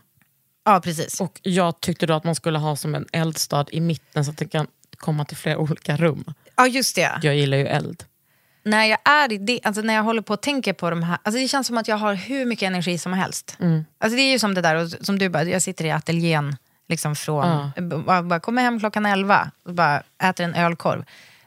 [0.65, 1.21] Ja, precis.
[1.21, 4.37] och jag tyckte då att man skulle ha som en eldstad i mitten så att
[4.37, 4.67] det kan
[4.97, 6.23] komma till flera olika rum.
[6.55, 7.19] Ja, just det.
[7.21, 8.03] Jag gillar ju eld.
[8.63, 11.17] När jag är i det, alltså när jag håller på och tänker på de här,
[11.23, 13.57] alltså det känns som att jag har hur mycket energi som helst.
[13.97, 16.57] Alltså det är ju som det där, och som du bara, jag sitter i ateljén
[16.87, 17.71] liksom från,
[18.05, 21.05] bara, bara kommer hem klockan 11 och bara äter en ölkorv.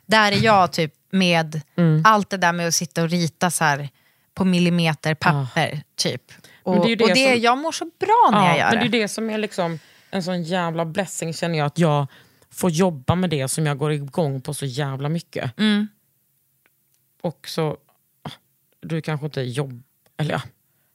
[0.08, 1.60] Där är jag typ med
[2.04, 3.88] allt det där med att sitta och rita så här
[4.34, 6.22] på millimeter papper typ.
[6.62, 8.70] Och, Men det är det och det, som- jag mår så bra när jag gör
[8.70, 8.88] men det.
[8.88, 9.78] det är det som är liksom
[10.10, 12.06] en sån jävla blessing känner jag, att jag
[12.50, 15.58] får jobba med det som jag går igång på så jävla mycket.
[15.58, 15.88] Mm.
[17.22, 17.76] Och så,
[18.22, 18.30] ah,
[18.80, 19.82] du kanske inte jobbar,
[20.18, 20.40] eller ja.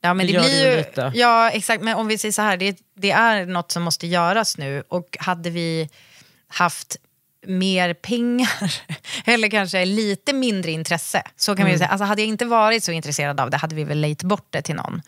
[0.01, 0.77] Ja, men Det det, blir ju...
[0.77, 1.11] lite.
[1.15, 1.83] Ja, exakt.
[1.83, 4.83] Men om vi säger så här, det, det är något som måste göras nu.
[4.87, 5.89] Och hade vi
[6.47, 6.95] haft
[7.47, 8.73] mer pengar,
[9.25, 11.71] eller kanske lite mindre intresse, så kan vi Mm.
[11.71, 11.89] ju säga.
[11.89, 14.61] Alltså, hade jag inte varit så intresserad av det hade vi väl lejt bort det
[14.61, 15.01] till någon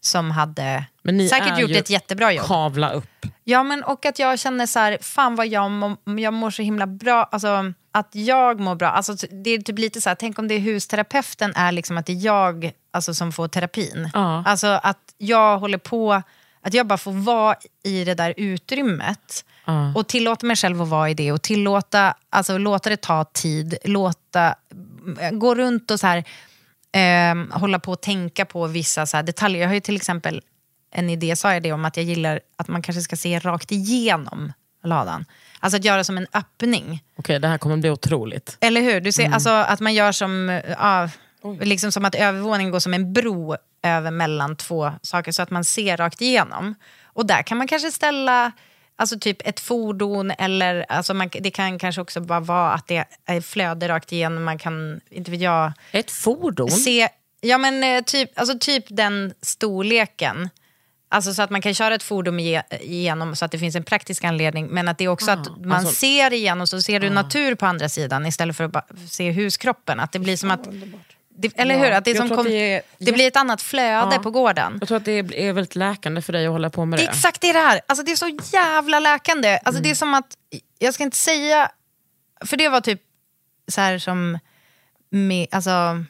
[0.00, 0.84] som hade Mm.
[1.04, 2.46] Men ni säkert gjort ett jättebra jobb.
[2.46, 3.26] Kavla upp.
[3.44, 6.62] Ja, men och att jag känner så här, fan vad jag, må, jag mår så
[6.62, 7.28] himla bra.
[7.32, 8.88] Alltså, att jag mår bra.
[8.88, 9.14] Alltså,
[9.44, 12.12] det är typ lite så här, tänk om det är husterapeuten är liksom att det
[12.12, 14.10] är jag alltså, som får terapin.
[14.14, 14.42] Ja.
[14.46, 16.22] Alltså att jag håller på,
[16.62, 19.44] att jag bara får vara i det där utrymmet.
[19.64, 19.92] Ja.
[19.94, 23.76] Och tillåta mig själv att vara i det och tillåta, alltså låta det ta tid.
[23.84, 24.54] Låta,
[25.32, 26.24] gå runt och så här,
[26.92, 29.60] ehm, hålla på och tänka på vissa så detaljer.
[29.60, 30.42] Jag har ju till exempel
[30.94, 33.72] en idé, sa jag det om, att jag gillar att man kanske ska se rakt
[33.72, 34.52] igenom
[34.84, 35.24] ladan.
[35.60, 37.04] Alltså att göra som en öppning.
[37.16, 38.56] Okej, det här kommer bli otroligt.
[38.60, 39.00] Eller hur?
[39.00, 41.08] Du ser, alltså att man gör som, ja,
[41.60, 45.64] liksom som att övervåningen går som en bro över mellan två saker så att man
[45.64, 46.74] ser rakt igenom.
[47.04, 48.52] Och där kan man kanske ställa
[48.96, 53.04] alltså typ ett fordon eller alltså man, det kan kanske också bara vara att det
[53.26, 54.44] är flöde rakt igenom.
[54.44, 56.70] Man kan, inte vet jag, Ett fordon?
[56.70, 57.08] se,
[57.40, 60.48] ja men eh, typ, alltså typ den storleken.
[61.08, 63.84] Alltså så att man kan köra ett fordon ge- igenom så att det finns en
[63.84, 64.66] praktisk anledning.
[64.66, 67.66] Men att det är också att man alltså- ser igenom så ser du natur på
[67.66, 70.00] andra sidan istället för att se huskroppen.
[70.00, 70.68] Att det blir som att...
[71.36, 71.90] Det, eller hur?
[71.90, 74.18] Att det, som kom, det det blir ett annat flöde Ja.
[74.22, 74.76] på gården.
[74.80, 77.08] Jag tror att det är, väldigt läkande för dig att hålla på med Det det.
[77.10, 77.80] exakt det är det här.
[77.86, 79.58] Alltså det är så jävla läkande.
[79.64, 80.36] Alltså det är som att,
[80.78, 81.70] jag ska inte säga,
[82.44, 83.00] för det var typ
[83.68, 84.38] så här som,
[85.10, 86.04] med, alltså,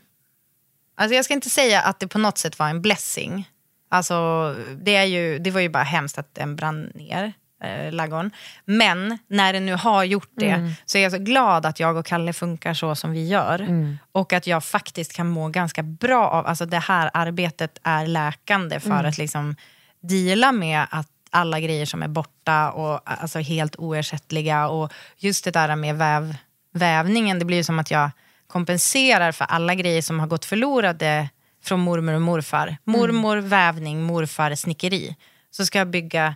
[0.94, 3.48] alltså jag ska inte säga att det på något sätt var en blessing.
[3.88, 4.14] Alltså
[4.82, 7.32] det, är ju, det var ju bara hemskt att den brann ner,
[7.62, 8.30] eh, laggården.
[8.64, 12.06] Men när den nu har gjort det så är jag så glad att jag och
[12.06, 13.68] Kalle funkar så som vi gör.
[14.12, 18.80] Och att jag faktiskt kan må ganska bra av, alltså det här arbetet är läkande
[18.80, 19.56] för att liksom
[20.00, 24.68] deala med att alla grejer som är borta och alltså helt oersättliga.
[24.68, 26.36] Och just det där med väv,
[26.72, 28.10] vävningen, det blir ju som att jag
[28.46, 31.28] kompenserar för alla grejer som har gått förlorade
[31.64, 32.76] från mormor och morfar.
[32.84, 35.16] Mormor, vävning, morfar, snickeri.
[35.50, 36.34] Så ska jag bygga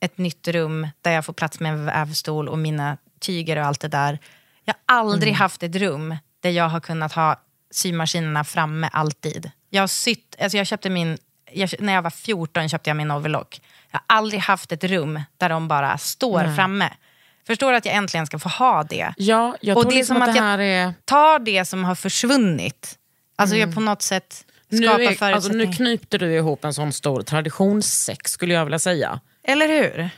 [0.00, 3.80] ett, nytt rum där jag får plats med en vävstol och mina tyger och allt
[3.80, 4.18] det där.
[4.64, 7.40] Jag har aldrig haft ett rum där jag har kunnat ha
[7.70, 9.50] symaskinerna framme alltid.
[9.70, 11.18] Jag har sytt, alltså jag köpte min,
[11.52, 13.60] jag, när jag var 14 köpte jag min overlock.
[13.90, 16.90] Jag har aldrig haft ett rum där de bara står framme.
[17.46, 19.14] Förstår du att jag äntligen ska få ha det?
[19.16, 20.94] Ja, jag Och tror det är liksom som att, att det jag- är...
[21.04, 22.98] tar det som har försvunnit.
[23.36, 25.66] Alltså jag på något sätt Nu, skapar är, alltså, förutsättningar.
[25.66, 29.20] nu knypte du ihop en sån stor traditionssex skulle jag vilja säga.
[29.44, 30.10] Eller hur?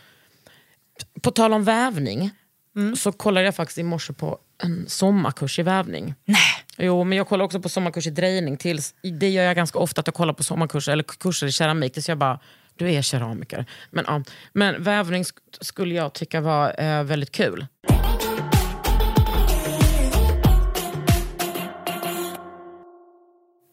[1.23, 2.31] På tal om vävning
[2.77, 2.97] Mm.
[2.97, 6.14] så kollade jag faktiskt i morse på en sommarkurs i vävning.
[6.25, 6.39] Nej.
[6.79, 8.57] Jo, men jag kollar också på sommarkurs i drejning.
[8.57, 11.93] Tills, det gör jag ganska ofta, att jag kollar på sommarkurser eller kurser i keramik.
[11.93, 12.39] Tills jag bara,
[12.77, 13.66] du är keramiker.
[13.91, 17.66] Men, ja, men vävning sk- skulle jag tycka var eh, väldigt kul.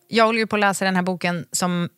[0.08, 1.90] Jag håller ju på att läsa den här boken som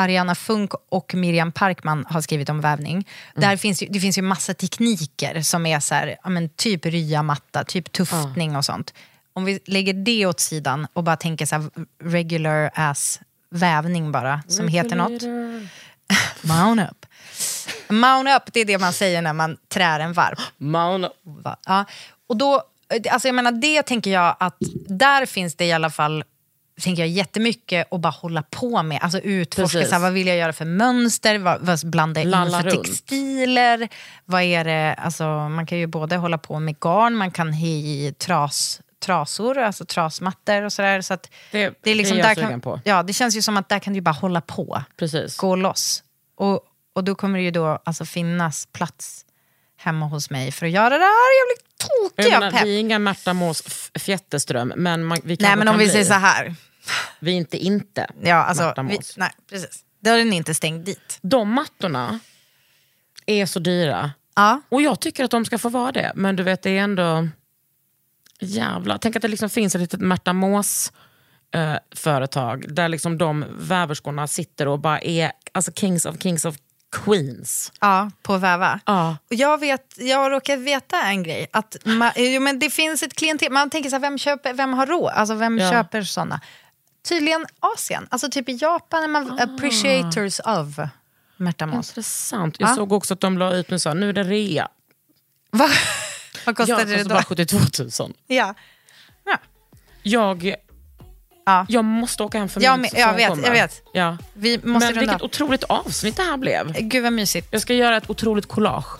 [0.00, 3.08] Ariana Funk och Miriam Parkman har skrivit om vävning.
[3.34, 6.86] Där finns ju, det finns ju massa tekniker som är så här, ja, men typ
[6.86, 8.94] ryamatta, typ tuftning och sånt.
[9.32, 11.70] Om vi lägger det åt sidan och bara tänker så här
[12.02, 13.20] regular ass
[13.50, 15.22] vävning bara, som heter något.
[16.42, 17.06] Mount up.
[17.88, 20.38] Mount up, det är det man säger när man trär en varp.
[20.56, 21.56] Man, Va?
[21.66, 21.84] Ja.
[22.26, 22.62] Och då,
[23.10, 24.56] alltså jag menar, det tänker jag att
[24.88, 26.24] där finns det i alla fall
[26.80, 28.98] tänker jag jättemycket att bara hålla på med.
[29.02, 29.88] Alltså utforska, Precis.
[29.88, 32.84] så här, vad vill jag göra för mönster, vad, vad blandar jag in för runt.
[32.84, 33.88] textiler.
[34.24, 38.14] Vad är det, alltså, man kan ju både hålla på med garn, man kan i
[38.18, 41.00] tras, trasor, alltså trasmattor och sådär.
[41.00, 42.80] Så att Det- det, är liksom är jag där kan, på.
[42.84, 45.36] Ja, det känns ju som att där kan du bara hålla på, precis.
[45.36, 46.02] gå loss.
[46.36, 46.60] Och,
[46.92, 49.24] och då kommer det ju då alltså finnas plats
[49.78, 51.30] hemma hos mig för att göra det här.
[51.40, 51.66] Jag blir
[52.28, 52.64] tokig av pepp.
[52.66, 55.78] vi är inga Märta Mås F- Fjätterström, men man, vi Nej kanske men om kan
[55.78, 55.92] vi bli.
[55.92, 56.54] säger så här.
[57.18, 59.84] Vi är inte inte Ja, alltså, vi, nej, precis.
[60.00, 61.18] Dörren är inte stängd dit.
[61.22, 62.20] De mattorna
[63.26, 64.10] är så dyra.
[64.36, 64.60] Ja.
[64.68, 66.12] Och jag tycker att de ska få vara det.
[66.14, 67.28] Men du vet, det är ändå...
[68.42, 68.98] Jävla.
[68.98, 70.92] Tänk att det liksom finns ett litet Märta Mås
[71.54, 76.56] eh, företag där liksom de väverskorna sitter och bara är alltså kings of kings of
[77.04, 77.72] queens.
[77.80, 78.80] Ja, på väva.
[78.86, 79.16] Ja.
[79.30, 81.46] Och jag, vet, jag råkar veta en grej.
[81.52, 84.72] Att ma, jo, men det finns ett klientel, man tänker så här, vem, köper, vem
[84.72, 85.12] har råd?
[85.14, 85.70] Alltså vem Ja.
[85.70, 86.40] köper såna?
[87.08, 88.06] Tydligen Asien.
[88.10, 89.42] Alltså typ i Japan är man Ah.
[89.44, 90.78] appreciators of
[91.36, 91.88] Märta Mås.
[91.90, 92.56] Intressant.
[92.60, 92.74] Jag Ja.
[92.74, 94.68] såg också att de la ut nu så nu är det rea.
[95.50, 95.68] Va?
[96.46, 97.14] Vad Ja, kostade det kostar då?
[97.14, 97.58] bara 72
[98.04, 98.12] 000.
[98.26, 98.54] Ja.
[99.24, 99.38] Ja.
[100.02, 100.54] Jag,
[101.46, 101.66] Ja.
[101.68, 103.44] jag måste åka hem för Jag min jag vet, kommer.
[103.44, 103.82] jag vet.
[103.92, 104.18] Ja.
[104.32, 106.72] Vi måste Men vilket otroligt avsnitt det här blev.
[106.80, 107.48] Gud vad mysigt.
[107.50, 108.98] Jag ska göra ett otroligt collage.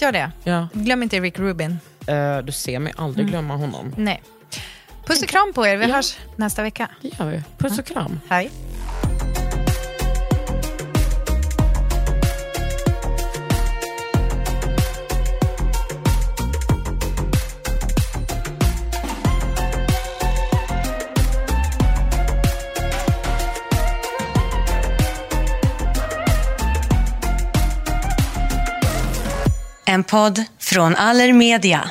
[0.00, 0.30] Gör det.
[0.44, 0.68] Ja.
[0.72, 1.78] Glöm inte Rick Rubin.
[2.06, 3.94] Eh, du ser mig aldrig glömma honom.
[3.96, 4.22] Nej.
[5.06, 5.76] Puss och kram på er.
[5.76, 5.94] Vi Ja.
[5.94, 6.88] hörs nästa vecka.
[7.02, 7.42] Det gör vi.
[7.58, 8.20] Puss och kram.
[8.28, 8.50] Hej.
[29.84, 31.90] En podd från Allermedia.